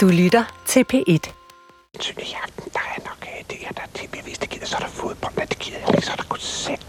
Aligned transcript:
Du 0.00 0.08
lytter 0.08 0.62
til 0.66 0.84
P1. 0.92 1.32
Synlig 2.00 2.28
i 2.28 2.34
aften, 2.42 2.72
der 2.72 2.80
er 2.96 3.00
nok 3.04 3.22
øh, 3.22 3.44
det 3.50 3.56
her, 3.58 3.72
der 3.72 3.82
er 3.82 4.22
hvis 4.24 4.38
det 4.38 4.50
gider, 4.50 4.66
så 4.66 4.76
er 4.76 4.80
der 4.80 4.88
fodbold, 4.88 5.34
men 5.36 5.46
det 5.48 5.58
gider 5.58 5.78
jeg 5.78 5.88
ikke, 5.94 6.06
så 6.06 6.12
er 6.12 6.16
der 6.16 6.22
koncert. 6.22 6.86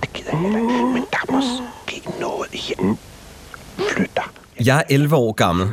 Det 0.00 0.12
gider 0.12 0.30
jeg 0.30 0.40
heller 0.40 0.58
ikke, 0.58 0.84
men 0.84 1.04
der 1.12 1.18
er 1.28 1.32
måske 1.32 2.02
noget 2.20 2.50
her. 2.52 2.96
Flytter. 3.90 4.32
Jeg 4.64 4.78
er 4.78 4.82
11 4.90 5.16
år 5.16 5.32
gammel. 5.32 5.72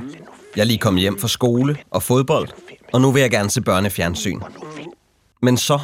Jeg 0.55 0.61
er 0.61 0.65
lige 0.65 0.77
kommet 0.77 1.01
hjem 1.01 1.19
fra 1.19 1.27
skole 1.27 1.77
og 1.91 2.03
fodbold, 2.03 2.49
og 2.93 3.01
nu 3.01 3.11
vil 3.11 3.21
jeg 3.21 3.31
gerne 3.31 3.49
se 3.49 3.61
børnefjernsyn. 3.61 4.39
Men 5.41 5.57
så... 5.57 5.79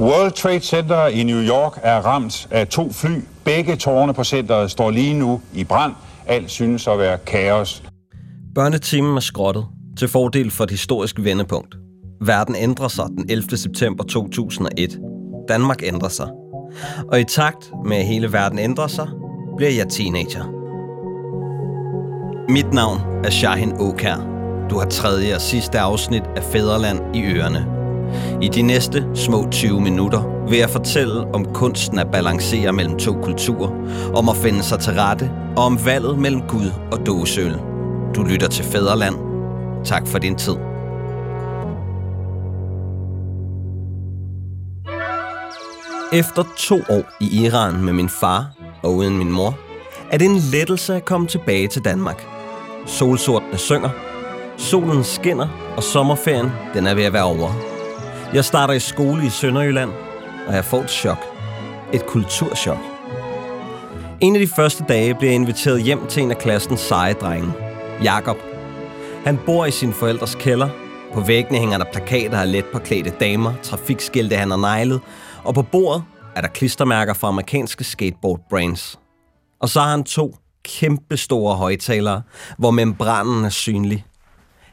World 0.00 0.32
Trade 0.32 0.60
Center 0.60 1.06
i 1.06 1.22
New 1.22 1.40
York 1.42 1.78
er 1.82 2.00
ramt 2.00 2.48
af 2.50 2.66
to 2.66 2.92
fly. 2.92 3.18
Begge 3.44 3.76
tårne 3.76 4.14
på 4.14 4.24
centret 4.24 4.70
står 4.70 4.90
lige 4.90 5.14
nu 5.14 5.40
i 5.54 5.64
brand. 5.64 5.92
Alt 6.26 6.50
synes 6.50 6.88
at 6.88 6.98
være 6.98 7.18
kaos. 7.18 7.82
Børnetimen 8.54 9.16
er 9.16 9.20
skrottet 9.20 9.66
til 9.98 10.08
fordel 10.08 10.50
for 10.50 10.64
et 10.64 10.70
historisk 10.70 11.16
vendepunkt. 11.18 11.76
Verden 12.20 12.56
ændrer 12.58 12.88
sig 12.88 13.04
den 13.08 13.30
11. 13.30 13.56
september 13.56 14.04
2001. 14.04 14.98
Danmark 15.48 15.82
ændrer 15.82 16.08
sig. 16.08 16.28
Og 17.12 17.20
i 17.20 17.24
takt 17.24 17.72
med 17.86 17.96
at 17.96 18.06
hele 18.06 18.32
verden 18.32 18.58
ændrer 18.58 18.86
sig, 18.86 19.08
bliver 19.56 19.72
jeg 19.72 19.88
teenager. 19.88 20.44
Mit 22.52 22.72
navn 22.72 23.24
er 23.24 23.30
Shahin 23.30 23.72
Okær. 23.72 24.16
Du 24.70 24.78
har 24.78 24.86
tredje 24.86 25.34
og 25.34 25.40
sidste 25.40 25.78
afsnit 25.78 26.22
af 26.36 26.42
Fæderland 26.42 27.16
i 27.16 27.22
ørerne. 27.22 27.79
I 28.42 28.48
de 28.48 28.62
næste 28.62 29.06
små 29.14 29.48
20 29.50 29.80
minutter 29.80 30.46
vil 30.48 30.58
jeg 30.58 30.70
fortælle 30.70 31.34
om 31.34 31.44
kunsten 31.44 31.98
at 31.98 32.10
balancere 32.12 32.72
mellem 32.72 32.98
to 32.98 33.12
kulturer, 33.12 33.70
om 34.14 34.28
at 34.28 34.36
finde 34.36 34.62
sig 34.62 34.78
til 34.78 34.92
rette 34.92 35.30
og 35.56 35.64
om 35.64 35.78
valget 35.84 36.18
mellem 36.18 36.42
Gud 36.48 36.72
og 36.92 37.06
dåseøl. 37.06 37.58
Du 38.14 38.22
lytter 38.22 38.48
til 38.48 38.64
Fæderland. 38.64 39.14
Tak 39.84 40.06
for 40.06 40.18
din 40.18 40.36
tid. 40.36 40.56
Efter 46.12 46.42
to 46.58 46.74
år 46.74 47.02
i 47.20 47.44
Iran 47.44 47.84
med 47.84 47.92
min 47.92 48.08
far 48.08 48.50
og 48.82 48.94
uden 48.94 49.18
min 49.18 49.32
mor, 49.32 49.58
er 50.10 50.18
det 50.18 50.26
en 50.26 50.36
lettelse 50.52 50.94
at 50.94 51.04
komme 51.04 51.26
tilbage 51.26 51.68
til 51.68 51.84
Danmark. 51.84 52.26
Solsortene 52.86 53.58
synger, 53.58 53.90
solen 54.56 55.04
skinner, 55.04 55.48
og 55.76 55.82
sommerferien 55.82 56.50
den 56.74 56.86
er 56.86 56.94
ved 56.94 57.04
at 57.04 57.12
være 57.12 57.24
over. 57.24 57.79
Jeg 58.34 58.44
starter 58.44 58.74
i 58.74 58.80
skole 58.80 59.26
i 59.26 59.30
Sønderjylland, 59.30 59.90
og 60.46 60.54
jeg 60.54 60.64
får 60.64 60.80
et 60.80 60.90
chok. 60.90 61.18
Et 61.92 62.06
kulturschok. 62.06 62.78
En 64.20 64.36
af 64.36 64.40
de 64.40 64.46
første 64.46 64.84
dage 64.88 65.14
bliver 65.14 65.30
jeg 65.30 65.40
inviteret 65.40 65.82
hjem 65.82 66.06
til 66.06 66.22
en 66.22 66.30
af 66.30 66.38
klassens 66.38 66.80
seje 66.80 67.12
drenge, 67.12 67.52
Jakob. 68.02 68.36
Han 69.24 69.38
bor 69.46 69.66
i 69.66 69.70
sin 69.70 69.92
forældres 69.92 70.34
kælder. 70.34 70.68
På 71.14 71.20
væggene 71.20 71.58
hænger 71.58 71.78
der 71.78 71.84
plakater 71.92 72.38
af 72.38 72.52
let 72.52 72.64
påklædte 72.72 73.12
damer, 73.20 73.54
trafikskilte 73.62 74.36
han 74.36 74.50
har 74.50 74.76
neglet, 74.76 75.00
og 75.44 75.54
på 75.54 75.62
bordet 75.62 76.04
er 76.36 76.40
der 76.40 76.48
klistermærker 76.48 77.14
fra 77.14 77.28
amerikanske 77.28 77.84
skateboard 77.84 78.40
brands. 78.50 78.98
Og 79.60 79.68
så 79.68 79.80
har 79.80 79.90
han 79.90 80.04
to 80.04 80.36
kæmpe 80.64 81.16
store 81.16 81.56
højtalere, 81.56 82.22
hvor 82.58 82.70
membranen 82.70 83.44
er 83.44 83.48
synlig. 83.48 84.04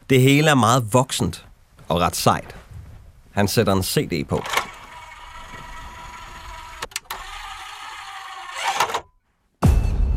Det 0.10 0.22
hele 0.22 0.50
er 0.50 0.56
meget 0.56 0.94
voksent 0.94 1.46
og 1.88 2.00
ret 2.00 2.16
sejt. 2.16 2.56
Han 3.38 3.48
sætter 3.48 3.74
en 3.74 3.84
CD 3.84 4.28
på. 4.30 4.44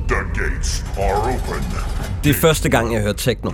The 0.08 0.16
gates 0.34 0.84
are 0.98 1.22
open. 1.22 1.64
Det 2.24 2.30
er 2.30 2.34
første 2.34 2.68
gang, 2.68 2.92
jeg 2.94 3.02
hører 3.02 3.12
techno. 3.12 3.50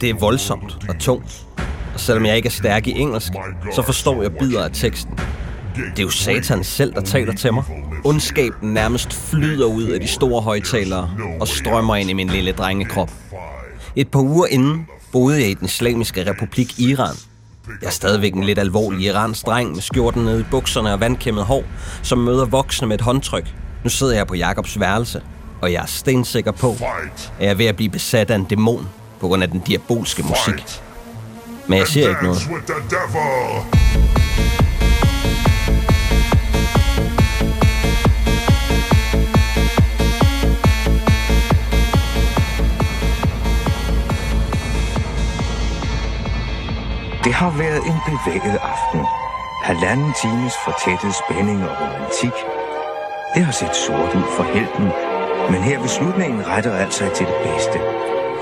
Det 0.00 0.10
er 0.10 0.14
voldsomt 0.14 0.78
og 0.88 0.98
tungt. 1.00 1.46
Og 1.94 2.00
selvom 2.00 2.26
jeg 2.26 2.36
ikke 2.36 2.46
er 2.46 2.50
stærk 2.50 2.86
i 2.86 2.90
engelsk, 2.90 3.32
så 3.74 3.82
forstår 3.82 4.22
jeg 4.22 4.32
bidder 4.32 4.64
af 4.64 4.70
teksten. 4.72 5.18
Det 5.76 5.98
er 5.98 6.02
jo 6.02 6.10
satan 6.10 6.64
selv, 6.64 6.94
der 6.94 7.00
taler 7.00 7.34
til 7.34 7.54
mig. 7.54 7.64
Ondskaben 8.04 8.72
nærmest 8.72 9.12
flyder 9.12 9.66
ud 9.66 9.84
af 9.84 10.00
de 10.00 10.08
store 10.08 10.42
højtalere 10.42 11.10
og 11.40 11.48
strømmer 11.48 11.96
ind 11.96 12.10
i 12.10 12.12
min 12.12 12.28
lille 12.28 12.52
drengekrop. 12.52 13.10
Et 13.96 14.08
par 14.08 14.20
uger 14.20 14.46
inden 14.46 14.86
boede 15.12 15.40
jeg 15.40 15.50
i 15.50 15.54
den 15.54 15.64
islamiske 15.64 16.30
republik 16.30 16.80
Iran. 16.80 17.27
Jeg 17.80 17.86
er 17.86 17.90
stadigvæk 17.90 18.34
en 18.34 18.44
lidt 18.44 18.58
alvorlig 18.58 19.00
iransk 19.00 19.46
dreng 19.46 19.74
med 19.74 19.82
skjorten 19.82 20.24
nede 20.24 20.40
i 20.40 20.44
bukserne 20.50 20.92
og 20.92 21.00
vandkæmmet 21.00 21.44
hår, 21.44 21.64
som 22.02 22.18
møder 22.18 22.44
voksne 22.44 22.88
med 22.88 22.94
et 22.94 23.00
håndtryk. 23.00 23.54
Nu 23.84 23.90
sidder 23.90 24.16
jeg 24.16 24.26
på 24.26 24.34
Jakobs 24.34 24.80
værelse, 24.80 25.22
og 25.60 25.72
jeg 25.72 25.82
er 25.82 25.86
stensikker 25.86 26.52
på, 26.52 26.70
at 26.70 27.32
jeg 27.40 27.50
er 27.50 27.54
ved 27.54 27.66
at 27.66 27.76
blive 27.76 27.90
besat 27.90 28.30
af 28.30 28.34
en 28.34 28.44
dæmon 28.44 28.88
på 29.20 29.28
grund 29.28 29.42
af 29.42 29.50
den 29.50 29.60
diabolske 29.60 30.22
musik. 30.22 30.80
Men 31.66 31.78
jeg 31.78 31.86
siger 31.86 32.08
ikke 32.08 32.22
noget. 32.22 32.38
Det 47.28 47.36
har 47.36 47.52
været 47.64 47.82
en 47.90 48.00
bevæget 48.08 48.58
aften. 48.74 49.00
Halvanden 49.68 50.12
times 50.22 50.54
fortættet 50.66 51.12
spænding 51.22 51.60
og 51.68 51.74
romantik. 51.80 52.36
Det 53.34 53.42
har 53.48 53.54
set 53.60 53.76
sort 53.86 54.12
ud 54.20 54.28
for 54.36 54.46
helten, 54.56 54.86
men 55.52 55.60
her 55.68 55.78
ved 55.80 55.88
slutningen 55.88 56.46
retter 56.46 56.72
alt 56.82 56.94
sig 56.94 57.10
til 57.16 57.26
det 57.26 57.38
bedste. 57.46 57.78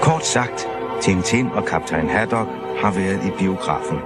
Kort 0.03 0.27
sagt, 0.27 0.59
Tintin 1.03 1.47
og 1.47 1.65
kaptajn 1.67 2.09
Haddock 2.09 2.49
har 2.83 2.93
været 3.01 3.21
i 3.29 3.31
biografen. 3.39 3.99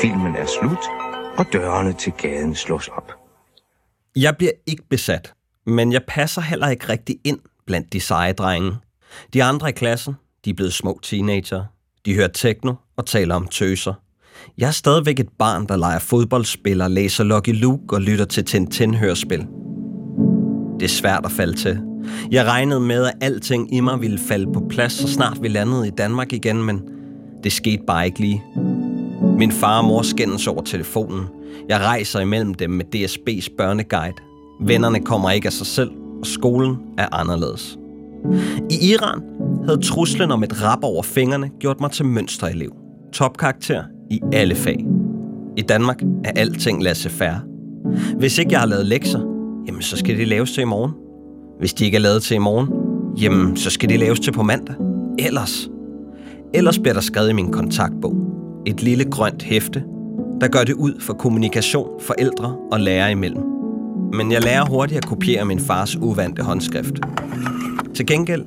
Filmen 0.00 0.36
er 0.36 0.46
slut, 0.56 0.84
og 1.38 1.44
dørene 1.52 1.92
til 1.92 2.12
gaden 2.12 2.54
slås 2.54 2.88
op. 2.88 3.12
Jeg 4.16 4.36
bliver 4.36 4.56
ikke 4.66 4.88
besat, 4.90 5.34
men 5.66 5.92
jeg 5.92 6.02
passer 6.08 6.40
heller 6.40 6.68
ikke 6.68 6.88
rigtig 6.88 7.16
ind 7.24 7.40
blandt 7.66 7.92
de 7.92 8.00
seje 8.00 8.32
drenge. 8.32 8.76
De 9.32 9.44
andre 9.44 9.68
i 9.68 9.72
klassen, 9.72 10.14
de 10.44 10.50
er 10.50 10.54
blevet 10.54 10.74
små 10.74 11.00
teenager. 11.02 11.64
De 12.06 12.14
hører 12.14 12.28
techno 12.28 12.74
og 12.96 13.06
taler 13.06 13.34
om 13.34 13.46
tøser. 13.46 13.94
Jeg 14.58 14.66
er 14.66 14.72
stadigvæk 14.72 15.20
et 15.20 15.28
barn, 15.38 15.66
der 15.66 15.76
leger 15.76 15.98
fodboldspiller, 15.98 16.88
læser 16.88 17.24
Lucky 17.24 17.60
Luke 17.60 17.96
og 17.96 18.00
lytter 18.00 18.24
til 18.24 18.44
Tintin-hørspil. 18.44 19.46
Det 20.80 20.84
er 20.84 20.88
svært 20.88 21.24
at 21.24 21.32
falde 21.32 21.56
til. 21.56 21.80
Jeg 22.30 22.44
regnede 22.46 22.80
med, 22.80 23.06
at 23.06 23.14
alting 23.20 23.74
i 23.74 23.80
mig 23.80 24.00
ville 24.00 24.18
falde 24.18 24.52
på 24.52 24.66
plads, 24.68 24.92
så 24.92 25.08
snart 25.08 25.38
vi 25.42 25.48
landede 25.48 25.88
i 25.88 25.90
Danmark 25.90 26.32
igen, 26.32 26.62
men 26.62 26.82
det 27.44 27.52
skete 27.52 27.82
bare 27.86 28.06
ikke 28.06 28.20
lige. 28.20 28.42
Min 29.38 29.52
far 29.52 29.78
og 29.78 29.84
mor 29.84 30.02
skændes 30.02 30.46
over 30.46 30.62
telefonen. 30.62 31.26
Jeg 31.68 31.80
rejser 31.80 32.20
imellem 32.20 32.54
dem 32.54 32.70
med 32.70 32.84
DSB's 32.96 33.56
børneguide. 33.56 34.16
Vennerne 34.60 35.00
kommer 35.00 35.30
ikke 35.30 35.46
af 35.46 35.52
sig 35.52 35.66
selv, 35.66 35.90
og 36.20 36.26
skolen 36.26 36.76
er 36.98 37.08
anderledes. 37.12 37.78
I 38.70 38.92
Iran 38.92 39.22
havde 39.64 39.80
truslen 39.80 40.30
om 40.30 40.42
et 40.42 40.62
rap 40.62 40.78
over 40.82 41.02
fingrene 41.02 41.50
gjort 41.60 41.80
mig 41.80 41.90
til 41.90 42.04
mønsterelev. 42.04 42.72
Topkarakter 43.12 43.82
i 44.10 44.20
alle 44.32 44.54
fag. 44.54 44.86
I 45.56 45.62
Danmark 45.62 46.02
er 46.24 46.30
alting 46.36 46.82
laissez-faire. 46.82 47.40
Hvis 48.18 48.38
ikke 48.38 48.52
jeg 48.52 48.60
har 48.60 48.66
lavet 48.66 48.86
lektier, 48.86 49.20
jamen 49.66 49.82
så 49.82 49.96
skal 49.96 50.18
de 50.18 50.24
laves 50.24 50.52
til 50.52 50.60
i 50.60 50.64
morgen. 50.64 50.92
Hvis 51.58 51.74
de 51.74 51.84
ikke 51.84 51.96
er 51.96 52.00
lavet 52.00 52.22
til 52.22 52.34
i 52.34 52.38
morgen, 52.38 52.68
jamen 53.22 53.56
så 53.56 53.70
skal 53.70 53.88
de 53.88 53.96
laves 53.96 54.20
til 54.20 54.32
på 54.32 54.42
mandag. 54.42 54.74
Ellers. 55.18 55.70
Ellers 56.54 56.78
bliver 56.78 56.94
der 56.94 57.00
skrevet 57.00 57.30
i 57.30 57.32
min 57.32 57.52
kontaktbog. 57.52 58.16
Et 58.66 58.82
lille 58.82 59.04
grønt 59.04 59.42
hæfte, 59.42 59.84
der 60.40 60.48
gør 60.48 60.64
det 60.64 60.74
ud 60.74 61.00
for 61.00 61.14
kommunikation 61.14 61.88
forældre 62.00 62.56
og 62.72 62.80
lærere 62.80 63.10
imellem. 63.10 63.42
Men 64.12 64.32
jeg 64.32 64.42
lærer 64.42 64.64
hurtigt 64.64 64.98
at 64.98 65.06
kopiere 65.06 65.44
min 65.44 65.60
fars 65.60 65.96
uvante 65.96 66.42
håndskrift. 66.42 66.94
Til 67.96 68.06
gengæld, 68.06 68.44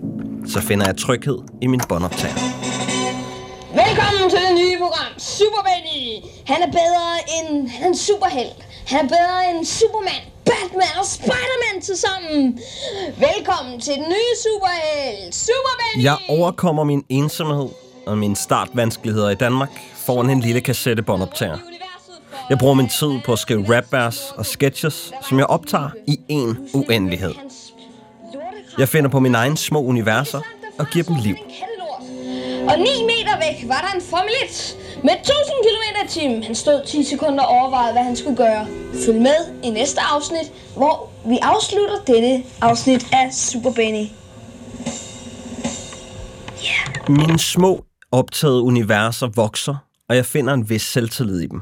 så 0.47 0.61
finder 0.61 0.85
jeg 0.85 0.97
tryghed 0.97 1.37
i 1.61 1.67
min 1.67 1.81
båndoptager. 1.89 2.35
Velkommen 3.81 4.29
til 4.29 4.39
det 4.47 4.53
nye 4.61 4.77
program, 4.77 5.11
Super 5.17 5.61
Benny. 5.67 6.03
Han 6.45 6.61
er 6.67 6.71
bedre 6.81 7.09
end 7.35 7.67
han 7.69 7.83
er 7.83 7.87
en 7.87 7.95
superhelt. 7.97 8.59
Han 8.87 8.99
er 9.05 9.09
bedre 9.17 9.49
end 9.49 9.65
Superman, 9.65 10.23
Batman 10.45 10.93
og 10.99 11.05
Spider-Man 11.05 11.81
til 11.81 11.95
sammen. 11.97 12.59
Velkommen 13.27 13.79
til 13.81 13.93
den 13.93 14.03
nye 14.15 14.33
superhelt, 14.45 15.35
Super 15.35 15.73
Benny. 15.79 16.03
Jeg 16.03 16.17
overkommer 16.29 16.83
min 16.83 17.03
ensomhed 17.09 17.69
og 18.07 18.17
mine 18.17 18.35
startvanskeligheder 18.35 19.29
i 19.29 19.35
Danmark 19.35 19.71
foran 19.95 20.29
en 20.29 20.39
lille 20.39 20.61
kassettebåndoptager. 20.61 21.57
Jeg 22.49 22.57
bruger 22.57 22.73
min 22.73 22.89
tid 22.89 23.19
på 23.25 23.33
at 23.33 23.39
skrive 23.39 23.75
rapvers 23.75 24.31
og 24.35 24.45
sketches, 24.45 25.11
som 25.29 25.37
jeg 25.37 25.45
optager 25.45 25.89
i 26.07 26.17
en 26.27 26.57
uendelighed. 26.73 27.33
Jeg 28.77 28.89
finder 28.89 29.09
på 29.09 29.19
mine 29.19 29.37
egne 29.37 29.57
små 29.57 29.81
universer 29.83 30.41
og 30.79 30.87
giver 30.87 31.05
dem 31.05 31.15
liv. 31.15 31.35
Og 32.69 32.79
9 32.79 32.83
meter 33.11 33.35
væk 33.39 33.69
var 33.69 33.81
der 33.81 33.95
en 33.95 34.01
Formel 34.09 34.31
1 34.45 34.77
Med 35.03 35.13
1000 35.13 35.33
km 35.67 36.05
i 36.05 36.09
timen. 36.09 36.43
Han 36.43 36.55
stod 36.55 36.85
10 36.87 37.03
sekunder 37.03 37.43
og 37.43 37.49
overvejede, 37.49 37.91
hvad 37.93 38.03
han 38.03 38.15
skulle 38.15 38.37
gøre. 38.37 38.67
Følg 39.05 39.21
med 39.21 39.39
i 39.63 39.69
næste 39.69 40.01
afsnit, 40.01 40.51
hvor 40.77 41.09
vi 41.29 41.37
afslutter 41.41 41.97
dette 42.07 42.43
afsnit 42.61 43.07
af 43.13 43.33
Super 43.33 43.71
Benny. 43.73 44.05
Mine 47.09 47.39
små 47.39 47.85
optagede 48.11 48.61
universer 48.61 49.27
vokser, 49.27 49.75
og 50.09 50.15
jeg 50.15 50.25
finder 50.25 50.53
en 50.53 50.69
vis 50.69 50.81
selvtillid 50.81 51.39
i 51.41 51.47
dem. 51.47 51.61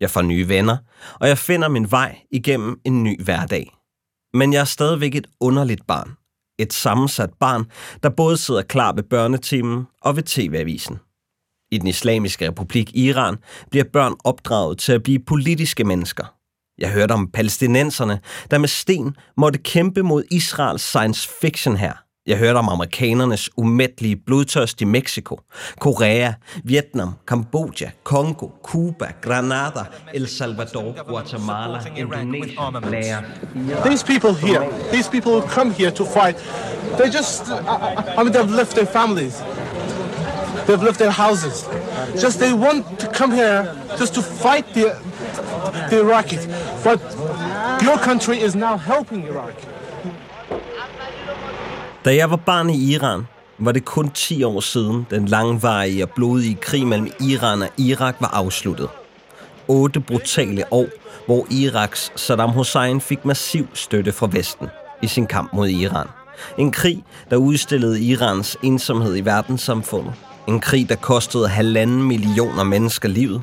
Jeg 0.00 0.10
får 0.10 0.22
nye 0.22 0.48
venner, 0.48 0.76
og 1.20 1.28
jeg 1.28 1.38
finder 1.38 1.68
min 1.68 1.90
vej 1.90 2.18
igennem 2.30 2.80
en 2.84 3.02
ny 3.04 3.22
hverdag. 3.24 3.74
Men 4.34 4.52
jeg 4.52 4.60
er 4.60 4.64
stadigvæk 4.64 5.14
et 5.14 5.26
underligt 5.40 5.86
barn. 5.86 6.16
Et 6.58 6.72
sammensat 6.72 7.30
barn, 7.40 7.64
der 8.02 8.08
både 8.08 8.36
sidder 8.36 8.62
klar 8.62 8.92
ved 8.92 9.02
børnetimen 9.02 9.86
og 10.00 10.16
ved 10.16 10.22
TV-avisen. 10.22 10.98
I 11.70 11.78
den 11.78 11.88
islamiske 11.88 12.48
republik 12.48 12.90
Iran 12.94 13.36
bliver 13.70 13.84
børn 13.92 14.14
opdraget 14.24 14.78
til 14.78 14.92
at 14.92 15.02
blive 15.02 15.18
politiske 15.18 15.84
mennesker. 15.84 16.34
Jeg 16.78 16.92
hørte 16.92 17.12
om 17.12 17.30
palæstinenserne, 17.30 18.20
der 18.50 18.58
med 18.58 18.68
sten 18.68 19.16
måtte 19.36 19.58
kæmpe 19.58 20.02
mod 20.02 20.24
Israels 20.30 20.82
science 20.82 21.28
fiction 21.40 21.76
her. 21.76 22.07
Jeg 22.28 22.36
hørte 22.38 22.56
om 22.56 22.68
amerikanernes 22.68 23.50
umættelige 23.56 24.16
blodtørst 24.16 24.80
i 24.80 24.84
Mexico, 24.84 25.36
Korea, 25.80 26.32
Vietnam, 26.64 27.14
Kambodja, 27.26 27.90
Kongo, 28.04 28.48
Cuba, 28.64 29.06
Granada, 29.22 29.84
El 30.14 30.28
Salvador, 30.28 31.04
Guatemala, 31.08 31.80
Indonesia, 31.96 32.70
Laos. 32.70 33.24
These 33.84 34.04
people 34.04 34.34
here, 34.34 34.68
these 34.92 35.10
people 35.10 35.32
who 35.32 35.48
come 35.48 35.70
here 35.70 35.90
to 35.90 36.04
fight, 36.04 36.36
they 36.98 37.08
just, 37.10 37.48
I, 37.48 38.14
I 38.18 38.22
mean, 38.22 38.32
they've 38.32 38.56
left 38.56 38.74
their 38.74 38.86
families. 38.86 39.42
They've 40.66 40.82
left 40.82 40.98
their 40.98 41.14
houses. 41.26 41.66
Just 42.22 42.40
they 42.40 42.52
want 42.52 43.00
to 43.00 43.06
come 43.18 43.32
here 43.34 43.74
just 43.98 44.14
to 44.14 44.22
fight 44.22 44.66
the, 44.74 44.86
the 45.90 45.96
Iraqis. 46.04 46.44
But 46.84 47.00
your 47.82 47.98
country 47.98 48.38
is 48.38 48.54
now 48.54 48.76
helping 48.76 49.22
Iraq. 49.26 49.77
Da 52.08 52.14
jeg 52.14 52.30
var 52.30 52.36
barn 52.36 52.70
i 52.70 52.92
Iran, 52.92 53.26
var 53.58 53.72
det 53.72 53.84
kun 53.84 54.10
10 54.10 54.42
år 54.42 54.60
siden 54.60 55.06
den 55.10 55.26
langvarige 55.26 56.04
og 56.04 56.10
blodige 56.10 56.54
krig 56.54 56.86
mellem 56.86 57.10
Iran 57.20 57.62
og 57.62 57.68
Irak 57.78 58.16
var 58.20 58.28
afsluttet. 58.28 58.88
Otte 59.66 60.00
brutale 60.00 60.64
år, 60.70 60.86
hvor 61.26 61.46
Iraks 61.50 62.12
Saddam 62.16 62.50
Hussein 62.50 63.00
fik 63.00 63.24
massiv 63.24 63.66
støtte 63.74 64.12
fra 64.12 64.28
Vesten 64.32 64.66
i 65.02 65.06
sin 65.06 65.26
kamp 65.26 65.52
mod 65.52 65.68
Iran. 65.68 66.06
En 66.58 66.72
krig, 66.72 67.04
der 67.30 67.36
udstillede 67.36 68.00
Irans 68.00 68.56
ensomhed 68.62 69.16
i 69.16 69.24
verdenssamfundet. 69.24 70.14
En 70.46 70.60
krig, 70.60 70.88
der 70.88 70.96
kostede 70.96 71.48
halvanden 71.48 72.02
millioner 72.02 72.64
mennesker 72.64 73.08
livet. 73.08 73.42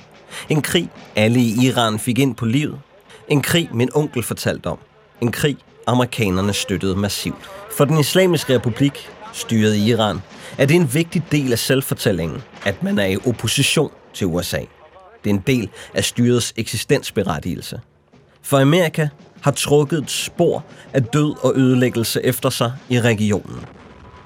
En 0.50 0.62
krig, 0.62 0.90
alle 1.16 1.40
i 1.40 1.68
Iran 1.68 2.00
fik 2.00 2.20
ind 2.20 2.36
på 2.36 2.46
livet. 2.46 2.80
En 3.28 3.42
krig, 3.42 3.70
min 3.74 3.90
onkel 3.96 4.24
fortalte 4.24 4.68
om. 4.68 4.78
En 5.22 5.32
krig, 5.32 5.58
amerikanerne 5.88 6.54
støttede 6.54 6.96
massivt. 6.96 7.50
For 7.78 7.86
den 7.86 8.00
islamiske 8.00 8.56
republik, 8.56 9.10
styret 9.34 9.76
i 9.76 9.90
Iran, 9.90 10.20
er 10.58 10.66
det 10.66 10.76
en 10.76 10.94
vigtig 10.94 11.24
del 11.32 11.52
af 11.52 11.60
selvfortællingen, 11.60 12.42
at 12.66 12.84
man 12.84 13.00
er 13.00 13.06
i 13.06 13.18
opposition 13.26 13.92
til 14.14 14.28
USA. 14.28 14.60
Det 15.24 15.30
er 15.30 15.34
en 15.34 15.44
del 15.48 15.70
af 15.94 16.04
styrets 16.04 16.54
eksistensberettigelse. 16.58 17.80
For 18.42 18.60
Amerika 18.60 19.08
har 19.42 19.52
trukket 19.52 20.04
et 20.04 20.12
spor 20.12 20.64
af 20.94 21.04
død 21.04 21.36
og 21.42 21.54
ødelæggelse 21.56 22.26
efter 22.26 22.50
sig 22.50 22.74
i 22.90 23.02
regionen. 23.02 23.66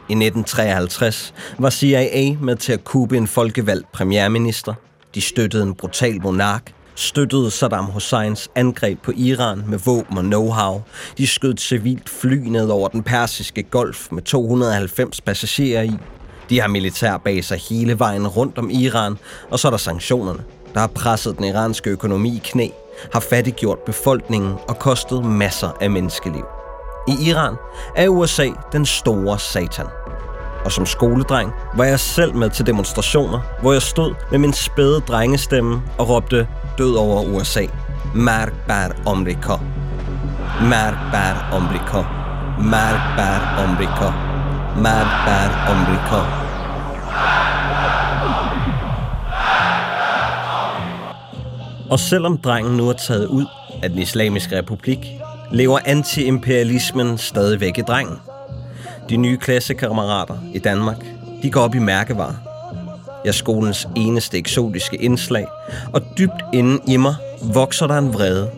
I 0.10 0.14
1953 0.14 1.34
var 1.58 1.70
CIA 1.70 2.36
med 2.42 2.56
til 2.56 2.74
at 2.74 2.84
kubbe 2.84 3.18
en 3.18 3.28
folkevalgt 3.28 3.92
premierminister. 3.92 4.74
De 5.16 5.22
støttede 5.22 5.64
en 5.64 5.76
brutal 5.76 6.22
monark, 6.22 6.74
støttede 7.00 7.52
Saddam 7.52 7.86
Husseins 7.86 8.50
angreb 8.56 9.02
på 9.02 9.12
Iran 9.16 9.64
med 9.68 9.78
våben 9.78 10.18
og 10.18 10.24
know-how. 10.24 10.82
De 11.18 11.28
skød 11.28 11.58
civilt 11.58 12.10
fly 12.10 12.48
ned 12.48 12.70
over 12.70 12.88
den 12.88 13.04
persiske 13.04 13.64
golf 13.64 14.08
med 14.12 14.24
290 14.24 15.22
passagerer 15.22 15.84
i. 15.84 15.92
De 16.50 16.62
har 16.62 16.68
militærbaser 16.68 17.56
hele 17.70 18.00
vejen 18.00 18.28
rundt 18.28 18.58
om 18.58 18.70
Iran, 18.70 19.18
og 19.50 19.60
så 19.60 19.68
er 19.68 19.70
der 19.70 19.78
sanktionerne, 19.78 20.44
der 20.74 20.80
har 20.80 20.88
presset 20.88 21.38
den 21.38 21.46
iranske 21.46 21.90
økonomi 21.90 22.36
i 22.36 22.42
knæ, 22.44 22.68
har 23.14 23.20
fattiggjort 23.20 23.80
befolkningen 23.80 24.54
og 24.68 24.80
kostet 24.80 25.26
masser 25.26 25.72
af 25.82 25.90
menneskeliv. 25.90 26.46
I 27.08 27.30
Iran 27.30 27.56
er 27.96 28.08
USA 28.08 28.48
den 28.72 28.86
store 28.86 29.40
satan. 29.40 29.86
Og 30.70 30.74
som 30.74 30.86
skoledreng 30.86 31.54
var 31.78 31.84
jeg 31.84 32.00
selv 32.00 32.36
med 32.36 32.50
til 32.50 32.66
demonstrationer, 32.66 33.40
hvor 33.62 33.74
jeg 33.74 33.82
stod 33.82 34.14
med 34.32 34.40
min 34.40 34.54
spæde 34.54 35.00
drengestemme 35.00 35.82
og 35.98 36.10
råbte 36.10 36.48
død 36.78 36.96
over 36.96 37.24
USA. 37.24 37.66
Mark 38.16 38.54
bar 38.68 38.96
Amerika. 39.08 39.54
Mark 40.62 40.98
bar 41.12 41.50
Amerika. 41.54 42.02
Mark 42.62 43.18
bar 43.18 43.42
Amerika. 43.64 44.10
Mark 44.82 45.10
bar 45.26 45.50
Amerika. 45.74 46.22
Og 51.92 52.00
selvom 52.00 52.38
drengen 52.38 52.78
nu 52.78 52.90
er 52.90 52.94
taget 52.94 53.28
ud 53.28 53.46
af 53.84 53.90
den 53.90 54.00
islamiske 54.00 54.58
republik, 54.58 55.08
lever 55.52 55.80
antiimperialismen 55.86 57.18
stadigvæk 57.18 57.78
i 57.78 57.82
drengen. 57.82 58.29
De 59.10 59.18
nye 59.18 59.38
klassekammerater 59.38 60.38
i 60.54 60.60
Danmark, 60.60 60.98
de 61.44 61.52
går 61.52 61.62
op 61.62 61.76
i 61.76 61.80
mærkevarer. 61.80 62.34
Jeg 63.24 63.30
er 63.30 63.34
skolens 63.34 63.88
eneste 63.96 64.38
eksotiske 64.38 64.98
indslag, 64.98 65.46
og 65.94 66.02
dybt 66.18 66.44
inde 66.54 66.80
i 66.88 66.98
mig 66.98 67.16
vokser 67.54 67.88
der 67.88 67.98
en 67.98 68.14
vrede. 68.14 68.52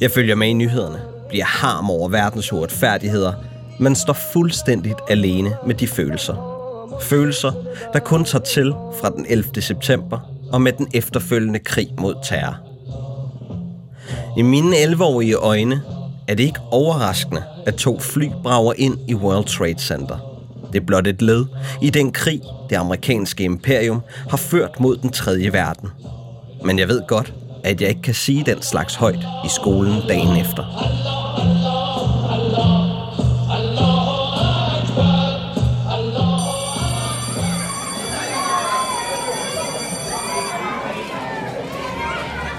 Jeg 0.00 0.10
følger 0.10 0.34
med 0.34 0.48
i 0.48 0.52
nyhederne, 0.52 1.00
bliver 1.28 1.44
harm 1.44 1.90
over 1.90 2.08
verdens 2.08 2.52
uretfærdigheder, 2.52 3.32
men 3.78 3.96
står 3.96 4.12
fuldstændigt 4.32 4.98
alene 5.08 5.56
med 5.66 5.74
de 5.74 5.86
følelser. 5.86 6.34
Følelser, 7.00 7.52
der 7.92 7.98
kun 7.98 8.24
tager 8.24 8.44
til 8.44 8.72
fra 9.00 9.10
den 9.10 9.26
11. 9.28 9.62
september 9.62 10.18
og 10.52 10.62
med 10.62 10.72
den 10.72 10.88
efterfølgende 10.94 11.58
krig 11.58 11.88
mod 11.98 12.14
terror. 12.22 12.56
I 14.36 14.42
mine 14.42 14.76
11-årige 14.76 15.34
øjne 15.34 15.82
er 16.30 16.34
det 16.34 16.42
ikke 16.42 16.60
overraskende, 16.70 17.42
at 17.66 17.74
to 17.74 18.00
fly 18.00 18.28
brager 18.42 18.72
ind 18.76 18.98
i 19.08 19.14
World 19.14 19.44
Trade 19.44 19.78
Center. 19.78 20.18
Det 20.72 20.80
er 20.80 20.86
blot 20.86 21.06
et 21.06 21.22
led 21.22 21.46
i 21.82 21.90
den 21.90 22.12
krig, 22.12 22.40
det 22.70 22.76
amerikanske 22.76 23.44
imperium 23.44 24.00
har 24.30 24.36
ført 24.36 24.80
mod 24.80 24.96
den 24.96 25.10
tredje 25.10 25.52
verden. 25.52 25.88
Men 26.64 26.78
jeg 26.78 26.88
ved 26.88 27.02
godt, 27.06 27.34
at 27.64 27.80
jeg 27.80 27.88
ikke 27.88 28.02
kan 28.02 28.14
sige 28.14 28.44
den 28.46 28.62
slags 28.62 28.94
højt 28.94 29.18
i 29.44 29.48
skolen 29.48 30.02
dagen 30.08 30.36
efter. 30.36 30.64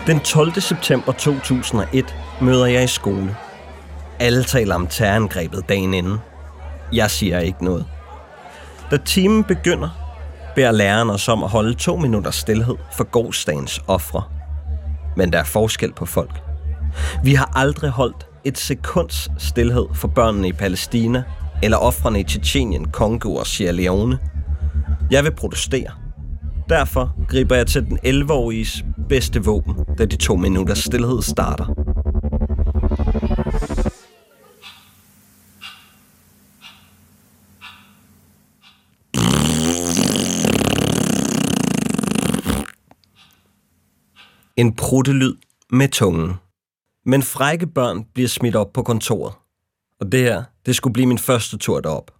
Den 0.08 0.20
12. 0.20 0.62
september 0.62 1.12
2001 1.12 2.16
møder 2.42 2.66
jeg 2.66 2.84
i 2.84 2.88
skole. 2.88 3.36
Alle 4.22 4.44
taler 4.44 4.76
om 4.76 4.88
terrorangrebet 4.88 5.70
dagen 5.70 5.94
inden. 5.94 6.18
Jeg 6.94 7.12
siger 7.12 7.40
ikke 7.40 7.66
noget. 7.66 7.86
Da 8.92 8.98
timen 8.98 9.44
begynder, 9.44 9.90
beder 10.56 10.72
læreren 10.72 11.10
os 11.10 11.28
om 11.28 11.44
at 11.44 11.50
holde 11.50 11.74
to 11.74 11.96
minutter 11.96 12.32
stillhed 12.32 12.76
for 12.92 13.04
gårdsdagens 13.04 13.82
ofre. 13.88 14.24
Men 15.18 15.34
der 15.34 15.40
er 15.40 15.44
forskel 15.44 15.94
på 15.94 16.06
folk. 16.06 16.42
Vi 17.24 17.34
har 17.34 17.52
aldrig 17.56 17.90
holdt 17.90 18.28
et 18.44 18.58
sekunds 18.58 19.30
stillhed 19.38 19.86
for 19.94 20.08
børnene 20.08 20.48
i 20.48 20.54
Palæstina 20.54 21.24
eller 21.64 21.78
ofrene 21.78 22.20
i 22.20 22.24
Tjetjenien, 22.24 22.86
Kongo 22.88 23.36
og 23.36 23.48
Sierra 23.48 23.72
Leone. 23.72 24.20
Jeg 25.12 25.24
vil 25.24 25.36
protestere. 25.36 25.92
Derfor 26.70 27.16
griber 27.28 27.56
jeg 27.56 27.68
til 27.68 27.86
den 27.86 28.00
11-åriges 28.06 28.84
bedste 29.10 29.44
våben, 29.44 29.76
da 29.98 30.06
de 30.06 30.16
to 30.16 30.36
minutters 30.36 30.80
stillhed 30.80 31.22
starter. 31.22 31.91
En 44.56 44.76
pruttelyd 44.76 45.36
med 45.70 45.90
tungen. 45.90 46.34
Men 47.06 47.24
frække 47.24 47.68
børn 47.68 48.06
bliver 48.14 48.30
smidt 48.30 48.56
op 48.56 48.74
på 48.74 48.84
kontoret. 48.84 49.34
Og 50.00 50.12
det 50.12 50.20
her, 50.20 50.44
det 50.66 50.76
skulle 50.76 50.94
blive 50.94 51.08
min 51.08 51.18
første 51.18 51.58
tur 51.58 51.80
derop. 51.80 52.12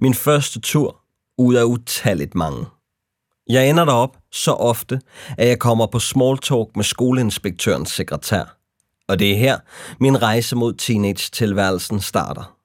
Min 0.00 0.14
første 0.14 0.60
tur 0.60 1.00
ud 1.38 1.54
af 1.54 1.64
utalligt 1.64 2.34
mange. 2.34 2.66
Jeg 3.48 3.70
ender 3.70 3.84
derop 3.84 4.16
så 4.32 4.52
ofte, 4.52 5.00
at 5.38 5.48
jeg 5.48 5.58
kommer 5.58 5.86
på 5.86 5.98
small 5.98 6.38
talk 6.38 6.76
med 6.76 6.84
skoleinspektørens 6.84 7.90
sekretær. 7.90 8.56
Og 9.08 9.18
det 9.18 9.32
er 9.32 9.36
her, 9.36 9.58
min 10.00 10.22
rejse 10.22 10.56
mod 10.56 10.74
teenage-tilværelsen 10.74 12.00
starter. 12.00 12.56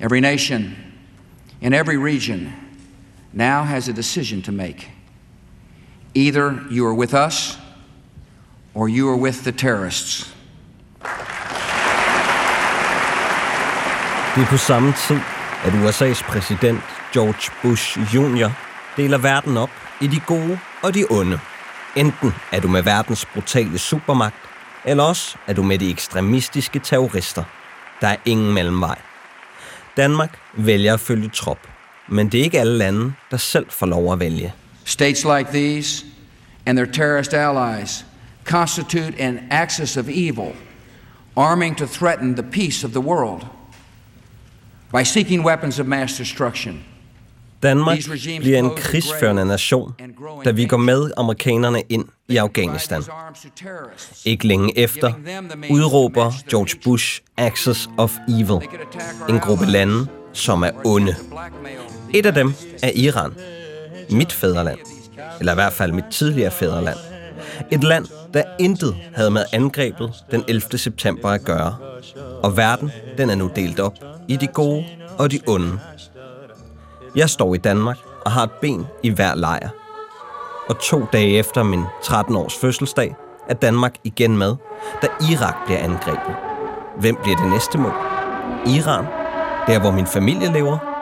Every 0.00 0.20
nation 0.20 0.62
in 1.60 1.72
every 1.72 1.96
region 1.96 2.52
now 3.32 3.64
has 3.64 3.88
a 3.88 3.92
decision 3.92 4.42
to 4.42 4.52
make. 4.52 4.90
Either 6.14 6.54
you 6.70 6.86
are 6.86 6.94
with 6.94 7.14
us, 7.26 7.58
or 8.74 8.88
you 8.88 9.10
are 9.10 9.16
with 9.16 9.42
the 9.42 9.52
terrorists. 9.52 10.34
Det 14.34 14.42
er 14.42 14.46
på 14.46 14.56
samme 14.56 14.92
tid, 15.08 15.20
at 15.64 15.72
USA's 15.72 16.24
præsident 16.24 16.80
George 17.12 17.52
Bush 17.62 17.98
Jr. 18.14 18.48
deler 18.96 19.18
verden 19.18 19.56
op 19.56 19.70
i 20.00 20.06
de 20.06 20.20
gode 20.26 20.58
og 20.82 20.94
de 20.94 21.04
onde. 21.10 21.38
Enten 21.96 22.34
er 22.52 22.60
du 22.60 22.68
med 22.68 22.82
verdens 22.82 23.26
brutale 23.26 23.78
supermagt, 23.78 24.36
eller 24.84 25.04
også 25.04 25.36
er 25.46 25.52
du 25.52 25.62
med 25.62 25.78
de 25.78 25.90
ekstremistiske 25.90 26.78
terrorister. 26.78 27.44
Der 28.00 28.08
er 28.08 28.16
ingen 28.24 28.54
mellemvej. 28.54 28.98
Danmark 29.96 30.38
vælger 30.54 30.94
at 30.94 31.00
følge 31.00 31.28
trop, 31.28 31.58
men 32.08 32.28
det 32.28 32.40
er 32.40 32.44
ikke 32.44 32.60
alle 32.60 32.78
lande, 32.78 33.12
der 33.30 33.36
selv 33.36 33.66
får 33.70 33.86
lov 33.86 34.12
at 34.12 34.20
vælge. 34.20 34.54
States 34.84 35.24
like 35.24 35.50
these 35.52 36.04
and 36.66 36.78
their 36.78 36.92
terrorist 36.92 37.34
allies 37.34 38.06
constitute 38.44 39.14
an 39.18 39.38
axis 39.50 39.96
of 39.96 40.08
evil, 40.08 40.52
arming 41.36 41.76
to 41.76 41.86
threaten 41.86 42.34
the 42.34 42.42
peace 42.42 42.86
of 42.86 42.90
the 42.90 43.00
world 43.00 43.42
by 44.92 45.04
seeking 45.04 45.44
weapons 45.44 45.78
of 45.78 45.86
mass 45.86 46.16
destruction. 46.18 46.84
Danmark 47.62 47.98
bliver 48.40 48.58
en 48.58 48.70
krigsførende 48.76 49.44
nation, 49.44 49.94
da 50.44 50.50
vi 50.50 50.66
går 50.66 50.76
med 50.76 51.10
amerikanerne 51.16 51.82
ind 51.88 52.04
i 52.28 52.36
Afghanistan. 52.36 53.02
Ikke 54.24 54.46
længe 54.46 54.78
efter 54.78 55.12
udråber 55.70 56.32
George 56.50 56.80
Bush 56.84 57.20
Axis 57.36 57.88
of 57.98 58.12
Evil, 58.28 58.68
en 59.28 59.38
gruppe 59.38 59.66
lande, 59.66 60.06
som 60.32 60.62
er 60.62 60.70
onde. 60.84 61.16
Et 62.14 62.26
af 62.26 62.34
dem 62.34 62.54
er 62.82 62.90
Iran, 62.94 63.34
mit 64.10 64.32
fædreland, 64.32 64.78
eller 65.38 65.52
i 65.52 65.54
hvert 65.54 65.72
fald 65.72 65.92
mit 65.92 66.04
tidligere 66.10 66.50
fædreland. 66.50 66.98
Et 67.70 67.84
land, 67.84 68.06
der 68.34 68.42
intet 68.58 68.96
havde 69.14 69.30
med 69.30 69.44
angrebet 69.52 70.24
den 70.30 70.44
11. 70.48 70.78
september 70.78 71.28
at 71.28 71.44
gøre. 71.44 71.76
Og 72.42 72.56
verden, 72.56 72.92
den 73.18 73.30
er 73.30 73.34
nu 73.34 73.50
delt 73.56 73.80
op 73.80 73.94
i 74.28 74.36
de 74.36 74.46
gode 74.46 74.84
og 75.18 75.30
de 75.30 75.40
onde. 75.46 75.78
Jeg 77.16 77.30
står 77.30 77.54
i 77.54 77.58
Danmark 77.58 77.98
og 78.24 78.32
har 78.32 78.42
et 78.42 78.50
ben 78.60 78.86
i 79.02 79.10
hver 79.10 79.34
lejr. 79.34 79.68
Og 80.68 80.78
to 80.78 81.04
dage 81.12 81.38
efter 81.38 81.62
min 81.62 81.82
13-års 82.02 82.54
fødselsdag 82.54 83.16
er 83.48 83.54
Danmark 83.54 83.94
igen 84.04 84.38
med, 84.38 84.56
da 85.02 85.06
Irak 85.30 85.54
bliver 85.66 85.78
angrebet. 85.78 86.34
Hvem 87.00 87.16
bliver 87.22 87.36
det 87.36 87.50
næste 87.50 87.78
mål? 87.78 87.92
Iran? 88.66 89.04
Der, 89.66 89.80
hvor 89.80 89.90
min 89.90 90.06
familie 90.06 90.52
lever? 90.52 90.93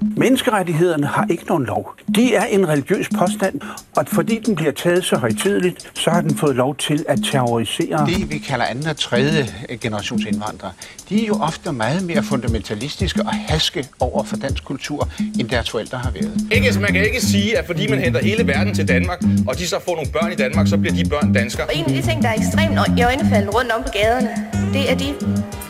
Menneskerettighederne 0.00 1.06
har 1.06 1.26
ikke 1.30 1.44
nogen 1.44 1.64
lov. 1.64 1.94
De 2.14 2.34
er 2.34 2.44
en 2.44 2.68
religiøs 2.68 3.08
påstand, 3.18 3.60
og 3.96 4.04
fordi 4.08 4.38
den 4.46 4.54
bliver 4.54 4.72
taget 4.72 5.04
så 5.04 5.16
højtideligt, 5.16 5.90
så 5.94 6.10
har 6.10 6.20
den 6.20 6.36
fået 6.36 6.56
lov 6.56 6.76
til 6.76 7.04
at 7.08 7.18
terrorisere. 7.32 8.06
Det, 8.06 8.30
vi 8.30 8.38
kalder 8.38 8.64
anden 8.64 8.86
og 8.86 8.96
tredje 8.96 9.46
generations 9.80 10.24
indvandrere, 10.24 10.72
de 11.08 11.22
er 11.22 11.26
jo 11.26 11.34
ofte 11.34 11.72
meget 11.72 12.02
mere 12.06 12.22
fundamentalistiske 12.22 13.22
og 13.22 13.32
haske 13.32 13.88
over 14.00 14.24
for 14.24 14.36
dansk 14.36 14.64
kultur, 14.64 15.08
end 15.40 15.48
deres 15.48 15.70
forældre 15.70 15.98
har 15.98 16.10
været. 16.10 16.40
Ikke, 16.52 16.66
altså 16.66 16.80
man 16.80 16.92
kan 16.92 17.04
ikke 17.04 17.20
sige, 17.20 17.58
at 17.58 17.66
fordi 17.66 17.88
man 17.90 17.98
henter 17.98 18.22
hele 18.22 18.46
verden 18.46 18.74
til 18.74 18.88
Danmark, 18.88 19.22
og 19.48 19.58
de 19.58 19.66
så 19.66 19.76
får 19.84 19.94
nogle 19.94 20.10
børn 20.12 20.32
i 20.32 20.34
Danmark, 20.34 20.68
så 20.68 20.76
bliver 20.76 20.94
de 20.94 21.08
børn 21.08 21.32
danskere. 21.32 21.66
Og 21.66 21.76
en 21.76 21.84
af 21.84 21.92
de 21.92 22.02
ting, 22.02 22.22
der 22.22 22.28
er 22.28 22.34
ekstremt 22.34 22.98
i 22.98 23.02
øjnefaldende 23.02 23.52
rundt 23.52 23.72
om 23.72 23.82
på 23.82 23.88
gaderne, 23.92 24.28
det 24.72 24.90
er 24.90 24.94
de 24.94 25.14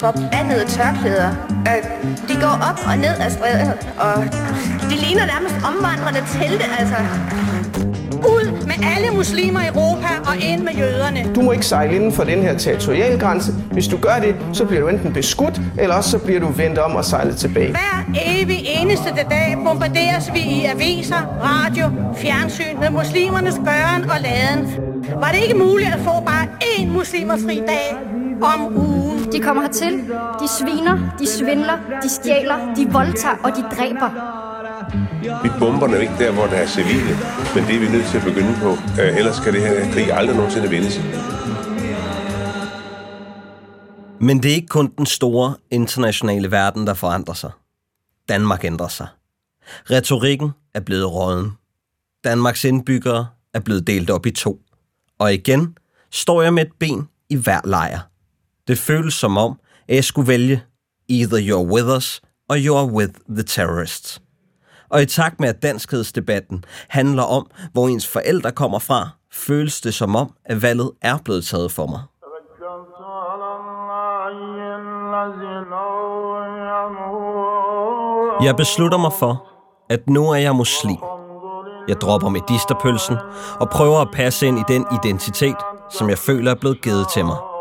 forbandede 0.01 0.65
tørklæder. 0.69 1.31
De 2.29 2.35
går 2.41 2.55
op 2.71 2.81
og 2.87 2.97
ned 2.99 3.15
af 3.21 3.33
strædet, 3.33 3.73
og 3.99 4.16
det 4.91 4.99
ligner 5.05 5.27
nærmest 5.27 5.55
omvandrende 5.71 6.21
telte, 6.39 6.65
altså. 6.79 6.97
Ud 8.17 8.67
med 8.67 8.75
alle 8.97 9.17
muslimer 9.17 9.61
i 9.61 9.67
Europa 9.67 10.09
og 10.27 10.37
ind 10.37 10.63
med 10.63 10.73
jøderne. 10.73 11.35
Du 11.35 11.43
må 11.43 11.53
ikke 11.53 11.67
sejle 11.67 11.95
inden 11.97 12.13
for 12.13 12.25
den 12.25 12.43
her 12.43 12.59
territorialgrænse. 12.59 13.53
Hvis 13.73 13.89
du 13.89 13.97
gør 13.97 14.19
det, 14.23 14.37
så 14.53 14.65
bliver 14.65 14.81
du 14.83 14.89
enten 14.89 15.13
beskudt, 15.13 15.61
eller 15.79 15.95
også 15.95 16.11
så 16.11 16.19
bliver 16.19 16.41
du 16.41 16.47
vendt 16.47 16.79
om 16.79 16.97
og 16.97 17.05
sejlet 17.05 17.37
tilbage. 17.37 17.71
Hver 17.71 18.05
evig 18.27 18.61
eneste 18.81 19.11
dag 19.31 19.57
bombarderes 19.65 20.31
vi 20.35 20.41
i 20.41 20.65
aviser, 20.65 21.39
radio, 21.43 21.91
fjernsyn 22.17 22.81
med 22.81 22.91
muslimernes 22.91 23.55
gøren 23.55 24.11
og 24.11 24.17
laden. 24.21 24.75
Var 25.21 25.31
det 25.33 25.43
ikke 25.43 25.59
muligt 25.59 25.89
at 25.89 26.01
få 26.01 26.21
bare 26.27 26.47
én 26.63 26.87
muslimerfri 26.87 27.63
dag 27.67 27.97
om 28.43 28.77
ugen? 28.77 28.96
De 29.33 29.41
kommer 29.41 29.63
hertil, 29.63 29.93
de 30.41 30.49
sviner, 30.59 31.17
de 31.19 31.27
svindler, 31.27 31.79
de 32.03 32.09
stjæler, 32.09 32.75
de 32.75 32.93
voldtager 32.93 33.37
og 33.45 33.51
de 33.57 33.63
dræber. 33.77 34.11
Vi 35.43 35.51
bomber 35.59 36.01
ikke 36.01 36.15
der, 36.19 36.33
hvor 36.33 36.47
der 36.47 36.57
er 36.57 36.67
civile, 36.67 37.17
men 37.55 37.65
det 37.65 37.75
er 37.75 37.81
vi 37.81 37.89
nødt 37.89 38.07
til 38.07 38.19
at 38.19 38.25
begynde 38.25 38.55
på. 38.63 38.77
Ellers 39.03 39.41
kan 39.41 39.53
det 39.53 39.63
her 39.63 39.93
krig 39.93 40.13
aldrig 40.13 40.37
nogensinde 40.37 40.69
vindes. 40.69 41.01
Men 44.21 44.43
det 44.43 44.51
er 44.51 44.55
ikke 44.55 44.69
kun 44.69 44.93
den 44.99 45.07
store 45.07 45.55
internationale 45.71 46.51
verden, 46.51 46.87
der 46.87 46.95
forandrer 46.95 47.35
sig. 47.35 47.51
Danmark 48.29 48.65
ændrer 48.65 48.89
sig. 48.89 49.07
Retorikken 49.91 50.51
er 50.75 50.81
blevet 50.81 51.13
råden. 51.13 51.53
Danmarks 52.25 52.65
indbyggere 52.65 53.27
er 53.55 53.61
blevet 53.61 53.87
delt 53.87 54.11
op 54.11 54.27
i 54.27 54.31
to. 54.31 54.61
Og 55.19 55.35
igen 55.35 55.79
står 56.13 56.43
jeg 56.43 56.55
med 56.55 56.63
et 56.63 56.73
ben 56.81 57.09
i 57.31 57.37
hver 57.37 57.61
lejr. 57.65 58.01
Det 58.69 58.79
føles 58.79 59.15
som 59.15 59.37
om, 59.37 59.59
at 59.89 59.95
jeg 59.95 60.05
skulle 60.05 60.29
vælge 60.29 60.63
either 61.09 61.39
you're 61.39 61.73
with 61.73 61.87
us, 61.97 62.21
or 62.49 62.57
you're 62.57 62.93
with 62.93 63.13
the 63.29 63.43
terrorists. 63.43 64.23
Og 64.91 65.03
i 65.03 65.07
takt 65.07 65.41
med, 65.41 65.49
at 65.49 65.63
danskhedsdebatten 65.63 66.65
handler 66.89 67.23
om, 67.23 67.51
hvor 67.73 67.89
ens 67.89 68.07
forældre 68.09 68.53
kommer 68.53 68.79
fra, 68.79 69.09
føles 69.33 69.81
det 69.81 69.95
som 69.95 70.17
om, 70.17 70.33
at 70.45 70.63
valget 70.63 70.91
er 71.03 71.19
blevet 71.25 71.45
taget 71.45 71.73
for 71.73 71.87
mig. 71.87 72.01
Jeg 78.47 78.57
beslutter 78.57 78.99
mig 78.99 79.13
for, 79.13 79.49
at 79.91 80.11
nu 80.11 80.31
er 80.31 80.37
jeg 80.37 80.57
muslim. 80.57 80.99
Jeg 81.89 81.97
dropper 82.01 82.29
medisterpølsen 82.29 83.17
og 83.61 83.71
prøver 83.71 83.99
at 83.99 84.09
passe 84.13 84.47
ind 84.47 84.59
i 84.59 84.63
den 84.69 84.87
identitet, 85.03 85.57
som 85.91 86.09
jeg 86.09 86.19
føler 86.19 86.51
er 86.51 86.55
blevet 86.61 86.83
givet 86.83 87.07
til 87.15 87.25
mig. 87.25 87.56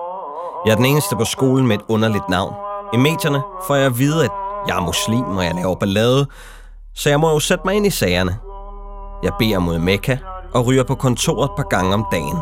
Jeg 0.65 0.71
er 0.71 0.75
den 0.75 0.85
eneste 0.85 1.15
på 1.15 1.25
skolen 1.25 1.67
med 1.67 1.75
et 1.75 1.81
underligt 1.87 2.29
navn. 2.29 2.53
I 2.93 2.97
medierne 2.97 3.41
får 3.67 3.75
jeg 3.75 3.85
at 3.85 3.99
vide, 3.99 4.25
at 4.25 4.31
jeg 4.67 4.77
er 4.77 4.81
muslim, 4.81 5.37
og 5.37 5.43
jeg 5.45 5.55
laver 5.55 5.75
ballade, 5.75 6.27
så 6.95 7.09
jeg 7.09 7.19
må 7.19 7.31
jo 7.31 7.39
sætte 7.39 7.61
mig 7.65 7.75
ind 7.75 7.85
i 7.85 7.89
sagerne. 7.89 8.37
Jeg 9.23 9.31
beder 9.39 9.59
mod 9.59 9.79
Mekka 9.79 10.17
og 10.53 10.65
ryger 10.67 10.83
på 10.83 10.95
kontoret 10.95 11.49
et 11.49 11.55
par 11.55 11.67
gange 11.69 11.93
om 11.93 12.05
dagen. 12.11 12.37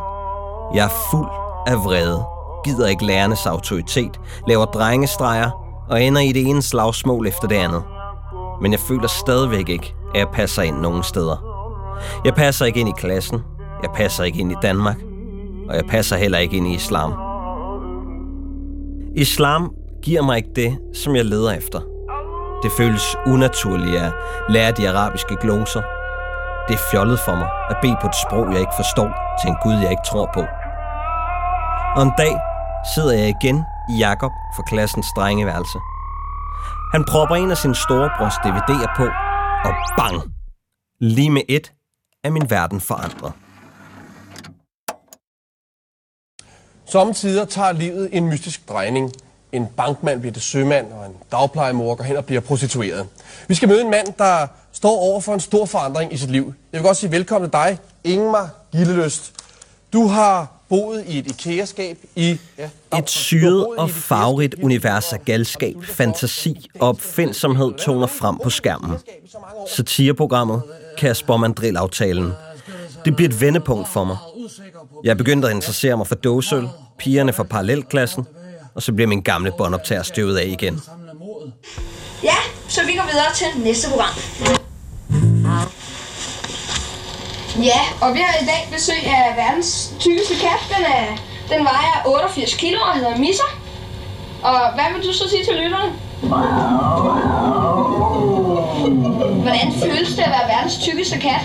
Jeg 0.74 0.86
er 0.86 0.90
fuld 1.12 1.28
af 1.68 1.76
vrede, 1.76 2.26
gider 2.64 2.88
ikke 2.88 3.06
lærernes 3.06 3.46
autoritet, 3.46 4.20
laver 4.48 4.66
drengestreger 4.66 5.52
og 5.90 6.04
ender 6.04 6.22
i 6.22 6.32
det 6.32 6.48
ene 6.48 6.62
slagsmål 6.62 7.28
efter 7.28 7.48
det 7.48 7.56
andet. 7.56 7.84
Men 8.62 8.72
jeg 8.72 8.80
føler 8.80 9.08
stadigvæk 9.08 9.70
ikke, 9.70 9.96
at 10.14 10.20
jeg 10.20 10.28
passer 10.34 10.62
ind 10.62 10.78
nogen 10.78 11.04
steder. 11.04 11.38
Jeg 12.26 12.34
passer 12.34 12.66
ikke 12.66 12.80
ind 12.80 12.90
i 12.90 12.94
klassen, 12.98 13.42
jeg 13.82 13.92
passer 13.96 14.24
ikke 14.24 14.40
ind 14.40 14.52
i 14.52 14.56
Danmark, 14.62 14.98
og 15.70 15.76
jeg 15.76 15.86
passer 15.86 16.16
heller 16.18 16.38
ikke 16.38 16.58
ind 16.58 16.68
i 16.68 16.76
islam. 16.76 17.33
Islam 19.16 19.72
giver 20.04 20.22
mig 20.22 20.38
ikke 20.38 20.54
det, 20.56 20.80
som 20.94 21.16
jeg 21.16 21.26
leder 21.26 21.52
efter. 21.52 21.80
Det 22.64 22.72
føles 22.78 23.16
unaturligt 23.28 23.98
at 23.98 24.14
lære 24.50 24.72
de 24.72 24.90
arabiske 24.90 25.36
gloser. 25.42 25.82
Det 26.68 26.74
er 26.74 26.84
fjollet 26.92 27.20
for 27.26 27.36
mig 27.36 27.50
at 27.70 27.78
bede 27.82 27.98
på 28.02 28.08
et 28.08 28.16
sprog, 28.16 28.52
jeg 28.52 28.60
ikke 28.60 28.78
forstår, 28.78 29.10
til 29.42 29.50
en 29.50 29.58
Gud, 29.64 29.74
jeg 29.74 29.92
ikke 29.92 30.08
tror 30.12 30.30
på. 30.34 30.44
Og 31.96 32.04
en 32.04 32.14
dag 32.18 32.36
sidder 32.96 33.14
jeg 33.14 33.36
igen 33.38 33.64
i 33.90 33.98
Jakob 34.00 34.32
for 34.56 34.64
klassens 34.64 35.08
drengeværelse. 35.16 35.80
Han 36.94 37.06
propper 37.12 37.36
en 37.36 37.52
af 37.52 37.58
sine 37.58 37.76
storebrors 37.76 38.38
DVD'er 38.44 38.98
på, 38.98 39.06
og 39.68 39.74
bang! 39.98 40.22
Lige 41.00 41.30
med 41.30 41.42
et 41.50 41.74
er 42.24 42.30
min 42.30 42.50
verden 42.50 42.82
forandret. 42.82 43.34
Samtidig 46.94 47.50
tager 47.50 47.72
livet 47.72 48.10
en 48.12 48.28
mystisk 48.28 48.70
drejning. 48.70 49.12
En 49.52 49.68
bankmand 49.78 50.20
bliver 50.20 50.34
til 50.34 50.42
sømand, 50.42 50.86
og 50.92 51.06
en 51.06 51.12
dagplejemor 51.32 51.96
går 51.96 52.04
hen 52.04 52.18
og 52.18 52.26
bliver 52.26 52.42
prostitueret. 52.42 53.08
Vi 53.48 53.56
skal 53.56 53.70
møde 53.70 53.82
en 53.82 53.92
mand, 53.92 54.08
der 54.18 54.48
står 54.72 55.00
over 55.00 55.22
for 55.22 55.34
en 55.34 55.40
stor 55.40 55.66
forandring 55.66 56.14
i 56.14 56.18
sit 56.18 56.32
liv. 56.32 56.54
Jeg 56.72 56.80
vil 56.80 56.86
godt 56.86 56.98
sige 56.98 57.12
velkommen 57.12 57.50
til 57.50 57.54
dig, 57.54 57.78
Ingmar 58.04 58.50
Gilleløst. 58.72 59.34
Du 59.94 60.08
har 60.08 60.52
boet 60.70 61.04
i 61.08 61.20
et 61.20 61.28
IKEA-skab 61.28 61.98
i... 62.16 62.38
Ja, 62.58 62.70
Et 62.98 63.10
syret 63.10 63.68
og 63.78 63.90
farverigt 63.90 64.56
univers 64.64 65.14
af 65.14 65.26
galskab, 65.26 65.76
fantasi 65.84 66.70
og 66.80 66.88
opfindsomhed 66.88 67.74
toner 67.74 68.08
frem 68.08 68.38
på 68.44 68.50
skærmen. 68.50 68.92
Satireprogrammet 69.68 70.62
Kasper 70.98 71.38
Mandrill-aftalen. 71.38 72.32
Det 73.06 73.16
bliver 73.16 73.30
et 73.30 73.42
vendepunkt 73.42 73.88
for 73.88 74.04
mig. 74.04 74.18
Jeg 75.04 75.10
er 75.10 75.16
begyndt 75.16 75.46
at 75.46 75.52
interessere 75.52 75.98
mig 75.98 76.08
for 76.08 76.16
dåsøl, 76.16 76.70
pigerne 77.00 77.34
fra 77.34 77.44
parallelklassen, 77.44 78.28
og 78.76 78.82
så 78.84 78.94
bliver 78.94 79.08
min 79.08 79.22
gamle 79.22 79.52
båndoptager 79.58 80.04
støvet 80.04 80.38
af 80.38 80.46
igen. 80.48 80.82
Ja, 82.24 82.36
så 82.68 82.82
vi 82.86 82.94
går 82.94 83.06
videre 83.12 83.34
til 83.36 83.64
næste 83.64 83.90
program. 83.90 84.16
Ja, 87.64 87.80
og 88.02 88.14
vi 88.14 88.20
har 88.20 88.42
i 88.42 88.46
dag 88.46 88.70
besøg 88.74 89.06
af 89.06 89.34
verdens 89.38 89.94
tykkeste 90.00 90.34
kat. 90.34 90.78
Den, 90.78 90.86
er, 90.86 91.06
den 91.58 91.66
vejer 91.66 92.04
88 92.06 92.54
kilo 92.54 92.80
og 92.82 92.96
hedder 92.96 93.18
Misser. 93.18 93.60
Og 94.44 94.74
hvad 94.74 94.86
vil 94.94 95.08
du 95.08 95.14
så 95.14 95.30
sige 95.30 95.46
til 95.46 95.54
lytterne? 95.54 95.92
Hvordan 99.42 99.74
føles 99.84 100.10
det 100.10 100.24
at 100.24 100.30
være 100.30 100.48
verdens 100.48 100.78
tykkeste 100.78 101.18
kat? 101.20 101.42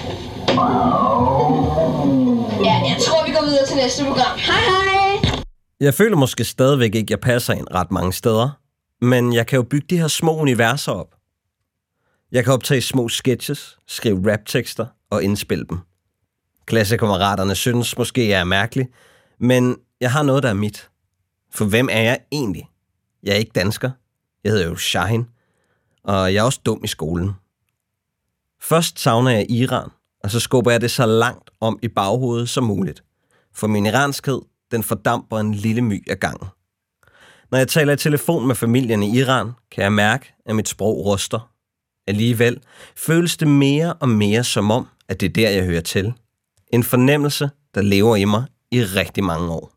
Ja, 2.69 2.79
jeg 2.93 2.99
tror, 3.07 3.27
vi 3.27 3.33
går 3.33 3.45
videre 3.45 3.67
til 3.67 3.77
næste 3.77 4.05
program. 4.05 4.39
Hej 4.39 4.61
hej! 4.61 5.43
Jeg 5.81 5.95
føler 5.95 6.17
måske 6.17 6.45
stadigvæk 6.45 6.95
ikke, 6.95 7.13
jeg 7.13 7.21
passer 7.21 7.55
ind 7.55 7.67
ret 7.75 7.91
mange 7.91 8.13
steder, 8.13 8.61
men 9.05 9.33
jeg 9.33 9.47
kan 9.47 9.57
jo 9.57 9.63
bygge 9.63 9.87
de 9.91 9.99
her 9.99 10.09
små 10.09 10.37
universer 10.37 10.93
op. 10.93 11.15
Jeg 12.33 12.45
kan 12.45 12.53
optage 12.53 12.81
små 12.81 13.09
sketches, 13.09 13.79
skrive 13.87 14.33
raptekster 14.33 14.87
og 15.11 15.23
indspille 15.23 15.65
dem. 15.71 15.79
Klassekammeraterne 16.67 17.55
synes 17.55 17.99
måske, 17.99 18.29
jeg 18.29 18.41
er 18.41 18.45
mærkelig, 18.45 18.89
men 19.39 19.77
jeg 20.01 20.13
har 20.13 20.23
noget, 20.23 20.43
der 20.43 20.49
er 20.49 20.55
mit. 20.55 20.89
For 21.53 21.65
hvem 21.65 21.89
er 21.93 22.01
jeg 22.01 22.19
egentlig? 22.33 22.69
Jeg 23.23 23.33
er 23.33 23.39
ikke 23.39 23.53
dansker. 23.55 23.91
Jeg 24.45 24.53
hedder 24.53 24.69
jo 24.69 24.77
Shahin, 24.77 25.27
og 26.05 26.35
jeg 26.35 26.41
er 26.41 26.45
også 26.45 26.61
dum 26.67 26.81
i 26.85 26.87
skolen. 26.87 27.33
Først 28.61 29.01
savner 29.01 29.31
jeg 29.31 29.51
Iran, 29.51 29.91
og 30.25 30.31
så 30.31 30.41
skubber 30.41 30.71
jeg 30.71 30.81
det 30.81 30.91
så 30.91 31.07
langt 31.07 31.51
om 31.61 31.79
i 31.83 31.89
baghovedet 31.89 32.49
som 32.49 32.65
muligt. 32.65 33.03
For 33.55 33.67
min 33.67 33.87
iranskhed, 33.87 34.41
den 34.71 34.83
fordamper 34.83 35.39
en 35.39 35.55
lille 35.55 35.83
my 35.83 36.11
af 36.11 36.21
gangen. 36.21 36.49
Når 37.51 37.59
jeg 37.59 37.69
taler 37.69 37.93
i 37.93 37.97
telefon 37.97 38.47
med 38.47 38.55
familien 38.55 39.03
i 39.03 39.19
Iran, 39.19 39.53
kan 39.71 39.83
jeg 39.83 39.93
mærke, 39.93 40.35
at 40.47 40.57
mit 40.57 40.69
sprog 40.69 41.07
ruster. 41.07 41.53
Alligevel 42.07 42.61
føles 42.97 43.37
det 43.37 43.49
mere 43.49 43.93
og 43.93 44.09
mere 44.09 44.45
som 44.45 44.71
om, 44.71 44.87
at 45.09 45.21
det 45.21 45.29
er 45.29 45.33
der, 45.33 45.51
jeg 45.51 45.65
hører 45.65 45.81
til. 45.81 46.13
En 46.73 46.85
fornemmelse, 46.85 47.51
der 47.75 47.83
lever 47.83 48.17
i 48.17 48.25
mig 48.25 48.45
i 48.71 48.83
rigtig 48.83 49.25
mange 49.25 49.51
år. 49.51 49.73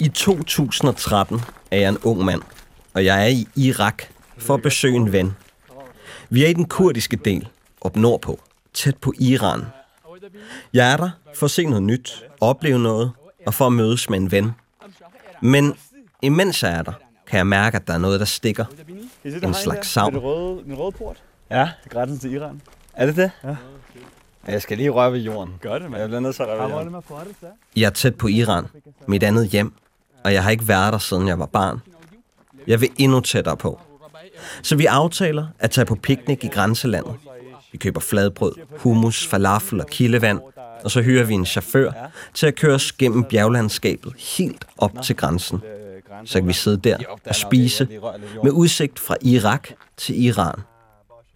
I 0.00 0.08
2013 0.08 1.40
er 1.70 1.78
jeg 1.78 1.88
en 1.88 1.98
ung 1.98 2.24
mand, 2.24 2.42
og 2.94 3.04
jeg 3.04 3.22
er 3.22 3.28
i 3.28 3.46
Irak 3.56 4.02
for 4.38 4.54
at 4.54 4.62
besøge 4.62 4.96
en 4.96 5.12
ven. 5.12 5.36
Vi 6.30 6.44
er 6.44 6.48
i 6.48 6.52
den 6.52 6.64
kurdiske 6.64 7.16
del, 7.16 7.48
op 7.80 7.96
nordpå, 7.96 8.40
tæt 8.74 8.96
på 8.96 9.12
Iran. 9.18 9.64
Jeg 10.72 10.92
er 10.92 10.96
der 10.96 11.10
for 11.34 11.44
at 11.46 11.50
se 11.50 11.64
noget 11.64 11.82
nyt, 11.82 12.24
opleve 12.40 12.78
noget 12.78 13.12
og 13.46 13.54
for 13.54 13.66
at 13.66 13.72
mødes 13.72 14.10
med 14.10 14.18
en 14.18 14.30
ven. 14.30 14.52
Men 15.40 15.74
imens 16.22 16.62
jeg 16.62 16.72
er 16.72 16.82
der, 16.82 16.92
kan 17.26 17.36
jeg 17.38 17.46
mærke, 17.46 17.76
at 17.76 17.86
der 17.86 17.94
er 17.94 17.98
noget, 17.98 18.20
der 18.20 18.26
stikker. 18.26 18.64
En 19.24 19.54
slags 19.54 19.88
savn. 19.88 20.14
Den 20.14 20.22
røde, 20.22 20.64
den 20.64 20.74
røde 20.74 20.92
port? 20.92 21.22
Ja. 21.50 21.70
Grænsen 21.88 22.18
til 22.18 22.32
Iran. 22.32 22.62
Er 22.92 23.06
det 23.06 23.16
det? 23.16 23.30
Ja. 23.44 23.56
Jeg 24.46 24.62
skal 24.62 24.76
lige 24.76 24.90
røre 24.90 25.12
ved 25.12 25.18
jorden. 25.18 25.54
Gør 25.60 25.78
det, 25.78 25.90
mand. 25.90 26.00
Jeg 26.00 26.08
bliver 26.08 26.20
nødt 26.20 26.36
til 26.36 26.42
at 26.42 26.48
røre 26.48 26.62
ved 26.62 26.70
jorden. 26.70 26.94
Jeg 27.76 27.86
er 27.86 27.90
tæt 27.90 28.14
på 28.14 28.28
Iran, 28.28 28.66
mit 29.06 29.22
andet 29.22 29.48
hjem, 29.48 29.72
og 30.24 30.32
jeg 30.32 30.42
har 30.42 30.50
ikke 30.50 30.68
været 30.68 30.92
der, 30.92 30.98
siden 30.98 31.28
jeg 31.28 31.38
var 31.38 31.46
barn. 31.46 31.80
Jeg 32.66 32.80
vil 32.80 32.88
endnu 32.98 33.20
tættere 33.20 33.56
på. 33.56 33.80
Så 34.62 34.76
vi 34.76 34.86
aftaler 34.86 35.46
at 35.58 35.70
tage 35.70 35.84
på 35.84 35.94
piknik 35.94 36.44
i 36.44 36.48
grænselandet. 36.48 37.14
Vi 37.72 37.78
køber 37.78 38.00
fladbrød, 38.00 38.52
hummus, 38.78 39.26
falafel 39.26 39.80
og 39.80 39.86
kildevand, 39.86 40.40
og 40.84 40.90
så 40.90 41.02
hyrer 41.02 41.24
vi 41.24 41.34
en 41.34 41.46
chauffør 41.46 41.90
til 42.34 42.46
at 42.46 42.54
køre 42.54 42.74
os 42.74 42.92
gennem 42.92 43.24
bjerglandskabet 43.24 44.12
helt 44.38 44.64
op 44.78 44.92
til 45.04 45.16
grænsen. 45.16 45.62
Så 46.24 46.38
kan 46.38 46.48
vi 46.48 46.52
sidde 46.52 46.76
der 46.76 46.98
og 47.26 47.34
spise 47.34 47.88
med 48.44 48.52
udsigt 48.52 48.98
fra 48.98 49.16
Irak 49.22 49.68
til 49.96 50.24
Iran. 50.24 50.54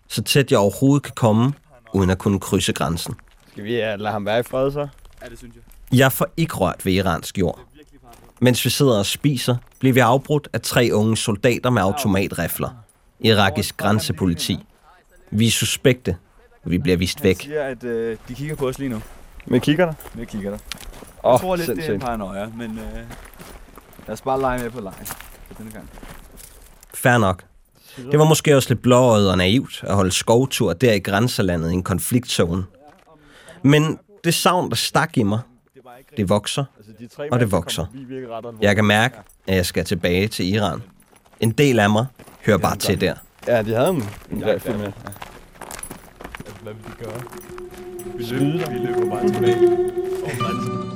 Så 0.09 0.23
tæt 0.23 0.51
jeg 0.51 0.59
overhovedet 0.59 1.03
kan 1.03 1.15
komme, 1.15 1.53
uden 1.95 2.11
at 2.11 2.19
kunne 2.19 2.41
krydse 2.41 2.73
grænsen. 2.73 3.15
Skal 3.53 3.65
vi 3.65 3.71
uh, 3.71 3.79
lade 3.79 4.11
ham 4.11 4.27
være 4.27 4.41
i 4.41 4.43
fred 4.43 4.73
så? 4.73 4.89
Ja, 5.23 5.29
det 5.29 5.39
synes 5.39 5.55
jeg. 5.55 5.99
Jeg 5.99 6.13
får 6.13 6.27
ikke 6.37 6.55
rørt 6.55 6.87
ved 6.87 6.93
iransk 6.93 7.39
jord. 7.39 7.61
Mens 8.41 8.65
vi 8.65 8.71
sidder 8.71 8.99
og 8.99 9.07
spiser, 9.07 9.57
bliver 9.79 9.93
vi 9.93 10.01
afbrudt 10.01 10.49
af 10.53 10.61
tre 10.61 10.91
unge 10.93 11.17
soldater 11.17 11.71
med 11.71 11.83
automatrifler. 11.83 12.71
Irakisk 13.21 13.77
grænsepoliti. 13.77 14.59
Vi 15.31 15.47
er 15.47 15.51
suspekte, 15.51 16.17
og 16.65 16.71
vi 16.71 16.79
bliver 16.79 16.97
vist 16.97 17.19
Han 17.19 17.25
væk. 17.25 17.41
siger, 17.43 17.63
at 17.63 17.85
øh, 17.85 18.17
de 18.29 18.35
kigger 18.35 18.57
på 18.57 18.69
os 18.69 18.79
lige 18.79 18.89
nu. 18.89 19.03
Med 19.47 19.61
kigger 19.61 19.87
der? 19.87 19.93
Med 20.15 20.27
kigger 20.27 20.51
der. 20.51 20.59
Åh, 21.25 21.33
jeg 21.33 21.41
tror 21.41 21.57
lidt, 21.57 21.69
det 21.69 21.73
er 21.73 21.77
en 21.77 21.83
sindssygt. 21.83 22.01
paranoia, 22.05 22.47
men 22.57 22.71
øh, 22.79 22.95
lad 24.07 24.13
os 24.13 24.21
bare 24.21 24.41
lege 24.41 24.63
med 24.63 24.71
på 24.71 24.81
lejen 24.81 25.07
for 25.07 25.55
denne 25.59 25.71
gang. 25.71 25.91
Fair 26.95 27.19
nok. 27.19 27.45
Det 27.97 28.19
var 28.19 28.25
måske 28.25 28.57
også 28.57 28.69
lidt 28.69 28.83
blåøjet 28.83 29.31
og 29.31 29.39
naivt 29.39 29.85
at 29.87 29.95
holde 29.95 30.11
skovtur 30.11 30.73
der 30.73 30.93
i 30.93 30.99
grænselandet 30.99 31.71
i 31.71 31.75
en 31.75 31.83
konfliktzone. 31.83 32.65
Men 33.63 33.99
det 34.25 34.35
savn, 34.35 34.69
der 34.71 34.77
stak 34.77 35.17
i 35.17 35.23
mig, 35.23 35.39
det 36.17 36.29
vokser, 36.29 36.65
og 37.31 37.41
det 37.41 37.53
vokser. 37.53 37.87
Jeg 38.61 38.75
kan 38.77 38.85
mærke, 38.85 39.17
at 39.47 39.57
jeg 39.57 39.67
skal 39.67 39.85
tilbage 39.85 40.29
til 40.29 40.55
Iran. 40.55 40.83
En 41.41 41.51
del 41.51 41.79
af 41.79 41.91
mig 41.91 42.07
hører 42.47 42.59
bare 42.59 42.77
til 42.77 43.01
der. 43.01 43.15
Ja, 43.47 43.63
de 43.63 43.75
havde 43.75 43.89
en, 43.91 44.05
en 44.31 44.47
rifle 44.47 44.79
med. 44.79 44.93
Hvad 46.63 46.73
vil 46.73 46.85
de 46.85 47.05
gøre? 47.05 47.23
Vi 48.17 48.25
løber, 48.25 48.71
vi 48.71 48.79
løber 48.79 49.11
bare 49.11 49.29
tilbage. 49.29 49.57
Grænsen. 50.39 50.91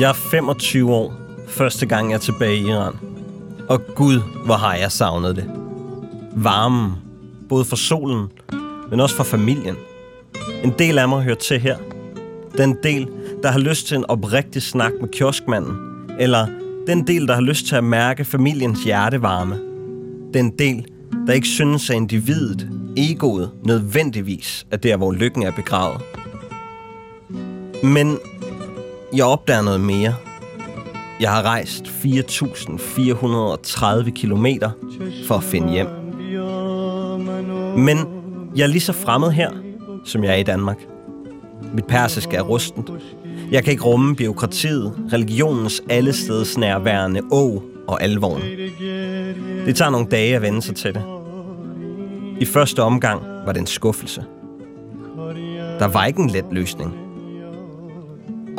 Jeg 0.00 0.08
er 0.08 0.12
25 0.12 0.92
år, 0.94 1.14
første 1.48 1.86
gang 1.86 2.10
jeg 2.10 2.14
er 2.14 2.20
tilbage 2.20 2.56
i 2.56 2.66
Iran. 2.68 2.94
Og 3.68 3.80
gud, 3.94 4.20
hvor 4.44 4.54
har 4.54 4.74
jeg 4.74 4.92
savnet 4.92 5.36
det. 5.36 5.50
Varmen, 6.36 6.92
både 7.48 7.64
for 7.64 7.76
solen, 7.76 8.26
men 8.90 9.00
også 9.00 9.16
for 9.16 9.24
familien. 9.24 9.76
En 10.64 10.74
del 10.78 10.98
af 10.98 11.08
mig 11.08 11.22
hører 11.22 11.36
til 11.36 11.60
her. 11.60 11.76
Den 12.58 12.76
del, 12.82 13.08
der 13.42 13.50
har 13.50 13.58
lyst 13.58 13.86
til 13.86 13.96
en 13.96 14.04
oprigtig 14.08 14.62
snak 14.62 14.92
med 15.00 15.08
kioskmanden. 15.08 15.76
Eller 16.18 16.46
den 16.86 17.06
del, 17.06 17.28
der 17.28 17.34
har 17.34 17.40
lyst 17.40 17.66
til 17.66 17.76
at 17.76 17.84
mærke 17.84 18.24
familiens 18.24 18.84
hjertevarme. 18.84 19.58
Den 20.34 20.50
del, 20.58 20.86
der 21.26 21.32
ikke 21.32 21.46
synes, 21.46 21.90
at 21.90 21.96
individet, 21.96 22.68
egoet, 22.96 23.50
nødvendigvis 23.64 24.66
er 24.70 24.76
der, 24.76 24.96
hvor 24.96 25.12
lykken 25.12 25.42
er 25.42 25.50
begravet. 25.50 26.00
Men 27.82 28.18
jeg 29.16 29.24
opdager 29.24 29.62
noget 29.62 29.80
mere. 29.80 30.14
Jeg 31.20 31.30
har 31.30 31.42
rejst 31.42 31.84
4.430 31.84 34.10
km 34.10 34.46
for 35.26 35.34
at 35.34 35.42
finde 35.42 35.72
hjem. 35.72 35.88
Men 37.78 37.98
jeg 38.56 38.62
er 38.62 38.66
lige 38.66 38.80
så 38.80 38.92
fremmed 38.92 39.30
her, 39.30 39.50
som 40.04 40.24
jeg 40.24 40.30
er 40.30 40.36
i 40.36 40.42
Danmark. 40.42 40.78
Mit 41.72 41.86
persisk 41.86 42.34
er 42.34 42.42
rustent. 42.42 42.90
Jeg 43.50 43.64
kan 43.64 43.70
ikke 43.70 43.84
rumme 43.84 44.16
biokratiet, 44.16 44.92
religionens 45.12 45.82
allesteds 45.90 46.58
nærværende 46.58 47.22
å 47.32 47.62
og 47.88 48.02
alvoren. 48.02 48.42
Det 49.66 49.76
tager 49.76 49.90
nogle 49.90 50.06
dage 50.06 50.36
at 50.36 50.42
vende 50.42 50.62
sig 50.62 50.76
til 50.76 50.94
det. 50.94 51.02
I 52.40 52.44
første 52.44 52.82
omgang 52.82 53.22
var 53.22 53.52
det 53.52 53.60
en 53.60 53.66
skuffelse. 53.66 54.24
Der 55.78 55.88
var 55.88 56.06
ikke 56.06 56.22
en 56.22 56.30
let 56.30 56.44
løsning. 56.50 56.94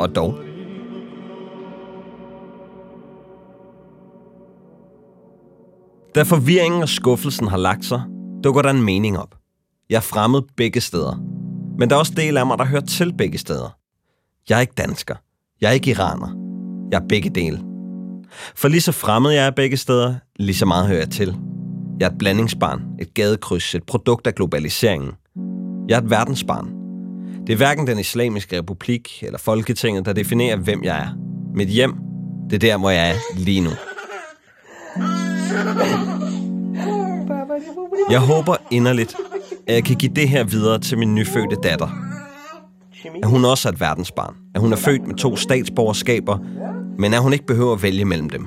Og 0.00 0.14
dog. 0.14 0.38
Da 6.14 6.22
forvirringen 6.22 6.82
og 6.82 6.88
skuffelsen 6.88 7.48
har 7.48 7.56
lagt 7.56 7.84
sig, 7.84 8.02
dukker 8.44 8.62
der 8.62 8.70
en 8.70 8.82
mening 8.82 9.18
op. 9.18 9.34
Jeg 9.90 9.96
er 9.96 10.00
fremmed 10.00 10.42
begge 10.56 10.80
steder. 10.80 11.29
Men 11.80 11.90
der 11.90 11.96
er 11.96 12.00
også 12.00 12.12
del 12.16 12.36
af 12.36 12.46
mig, 12.46 12.58
der 12.58 12.64
hører 12.64 12.82
til 12.82 13.12
begge 13.12 13.38
steder. 13.38 13.76
Jeg 14.48 14.56
er 14.56 14.60
ikke 14.60 14.72
dansker. 14.78 15.14
Jeg 15.60 15.68
er 15.68 15.72
ikke 15.72 15.90
iraner. 15.90 16.28
Jeg 16.92 17.00
er 17.02 17.06
begge 17.08 17.30
dele. 17.30 17.60
For 18.56 18.68
lige 18.68 18.80
så 18.80 18.92
fremmed 18.92 19.30
jeg 19.30 19.46
er 19.46 19.50
begge 19.50 19.76
steder, 19.76 20.14
lige 20.36 20.56
så 20.56 20.66
meget 20.66 20.86
hører 20.86 20.98
jeg 20.98 21.10
til. 21.10 21.36
Jeg 22.00 22.06
er 22.06 22.10
et 22.10 22.18
blandingsbarn, 22.18 22.82
et 23.00 23.14
gadekryds, 23.14 23.74
et 23.74 23.82
produkt 23.82 24.26
af 24.26 24.34
globaliseringen. 24.34 25.12
Jeg 25.88 25.96
er 25.96 26.00
et 26.00 26.10
verdensbarn. 26.10 26.70
Det 27.46 27.52
er 27.52 27.56
hverken 27.56 27.86
den 27.86 27.98
islamiske 27.98 28.58
republik 28.58 29.22
eller 29.22 29.38
Folketinget, 29.38 30.04
der 30.04 30.12
definerer, 30.12 30.56
hvem 30.56 30.84
jeg 30.84 30.98
er. 30.98 31.08
Mit 31.54 31.68
hjem, 31.68 31.94
det 32.50 32.56
er 32.56 32.58
der, 32.58 32.78
hvor 32.78 32.90
jeg 32.90 33.10
er 33.10 33.14
lige 33.36 33.60
nu. 33.60 33.70
Jeg 38.10 38.20
håber 38.20 38.56
inderligt, 38.70 39.16
at 39.70 39.76
jeg 39.76 39.84
kan 39.84 39.96
give 39.96 40.12
det 40.16 40.28
her 40.28 40.44
videre 40.44 40.78
til 40.78 40.98
min 40.98 41.14
nyfødte 41.14 41.56
datter. 41.62 41.88
At 43.22 43.28
hun 43.28 43.44
også 43.44 43.68
er 43.68 43.72
et 43.72 43.80
verdensbarn. 43.80 44.34
At 44.54 44.60
hun 44.60 44.72
er 44.72 44.76
født 44.76 45.06
med 45.06 45.14
to 45.14 45.36
statsborgerskaber, 45.36 46.38
men 46.98 47.14
at 47.14 47.22
hun 47.22 47.32
ikke 47.32 47.46
behøver 47.46 47.72
at 47.72 47.82
vælge 47.82 48.04
mellem 48.04 48.30
dem. 48.30 48.46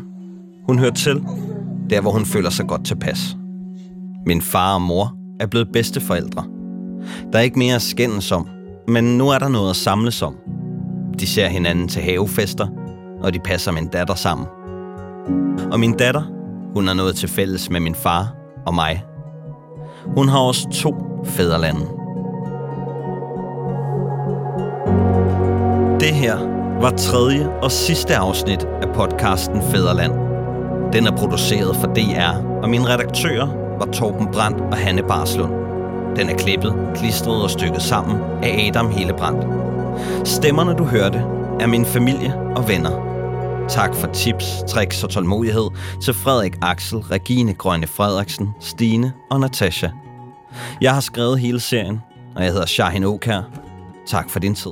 Hun 0.68 0.80
hører 0.80 0.92
til, 0.92 1.24
der 1.90 2.02
hvor 2.02 2.12
hun 2.12 2.26
føler 2.26 2.50
sig 2.50 2.68
godt 2.68 2.86
tilpas. 2.86 3.38
Min 4.26 4.42
far 4.42 4.74
og 4.74 4.82
mor 4.82 5.16
er 5.40 5.48
blevet 5.48 5.68
bedsteforældre. 5.74 6.46
Der 7.34 7.40
er 7.40 7.44
ikke 7.44 7.60
mere 7.60 7.76
at 7.76 7.82
skændes 7.82 8.32
om, 8.32 8.48
men 8.88 9.18
nu 9.18 9.30
er 9.30 9.40
der 9.40 9.48
noget 9.48 9.70
at 9.70 9.76
samles 9.76 10.22
om. 10.22 10.36
De 11.20 11.28
ser 11.28 11.48
hinanden 11.48 11.88
til 11.88 12.02
havefester, 12.02 12.68
og 13.22 13.34
de 13.34 13.40
passer 13.40 13.72
min 13.72 13.88
datter 13.88 14.16
sammen. 14.16 14.48
Og 15.72 15.80
min 15.80 15.98
datter, 15.98 16.24
hun 16.74 16.88
er 16.88 16.94
noget 16.94 17.16
til 17.16 17.30
fælles 17.30 17.70
med 17.70 17.80
min 17.80 17.96
far 17.96 18.36
og 18.66 18.74
mig. 18.74 19.04
Hun 20.06 20.30
har 20.30 20.40
også 20.40 20.70
to 20.70 20.96
fædrelande. 21.26 21.82
Det 26.00 26.14
her 26.14 26.38
var 26.82 26.92
tredje 26.98 27.50
og 27.62 27.72
sidste 27.72 28.16
afsnit 28.16 28.68
af 28.82 28.94
podcasten 28.94 29.62
Fæderland. 29.62 30.14
Den 30.94 31.08
er 31.08 31.18
produceret 31.18 31.76
for 31.76 31.88
DR, 31.88 32.62
og 32.64 32.70
mine 32.70 32.88
redaktører 32.88 33.48
var 33.80 33.86
Torben 33.86 34.28
Brandt 34.34 34.62
og 34.62 34.78
Hanne 34.78 35.04
Barslund. 35.04 35.54
Den 36.16 36.30
er 36.30 36.36
klippet, 36.36 36.74
klistret 36.96 37.44
og 37.44 37.50
stykket 37.50 37.82
sammen 37.82 38.18
af 38.44 38.68
Adam 38.68 38.92
Hillebrandt. 38.92 39.46
Stemmerne, 40.28 40.74
du 40.74 40.84
hørte, 40.84 41.18
er 41.60 41.68
min 41.68 41.86
familie 41.86 42.36
og 42.56 42.68
venner. 42.68 43.13
Tak 43.70 43.96
for 43.96 44.08
tips, 44.08 44.46
tricks 44.68 45.04
og 45.04 45.10
tålmodighed 45.10 45.70
til 46.02 46.14
Frederik 46.14 46.56
Axel, 46.62 47.00
Regine 47.00 47.54
Grønne 47.54 47.88
Frederiksen, 47.88 48.50
Stine 48.60 49.14
og 49.32 49.40
Natasha. 49.40 49.90
Jeg 50.82 50.94
har 50.94 51.02
skrevet 51.02 51.40
hele 51.40 51.60
serien, 51.60 52.02
og 52.36 52.44
jeg 52.44 52.52
hedder 52.52 52.66
Shahin 52.66 53.04
Okær. 53.04 53.42
Tak 54.08 54.30
for 54.30 54.40
din 54.40 54.56
tid. 54.56 54.72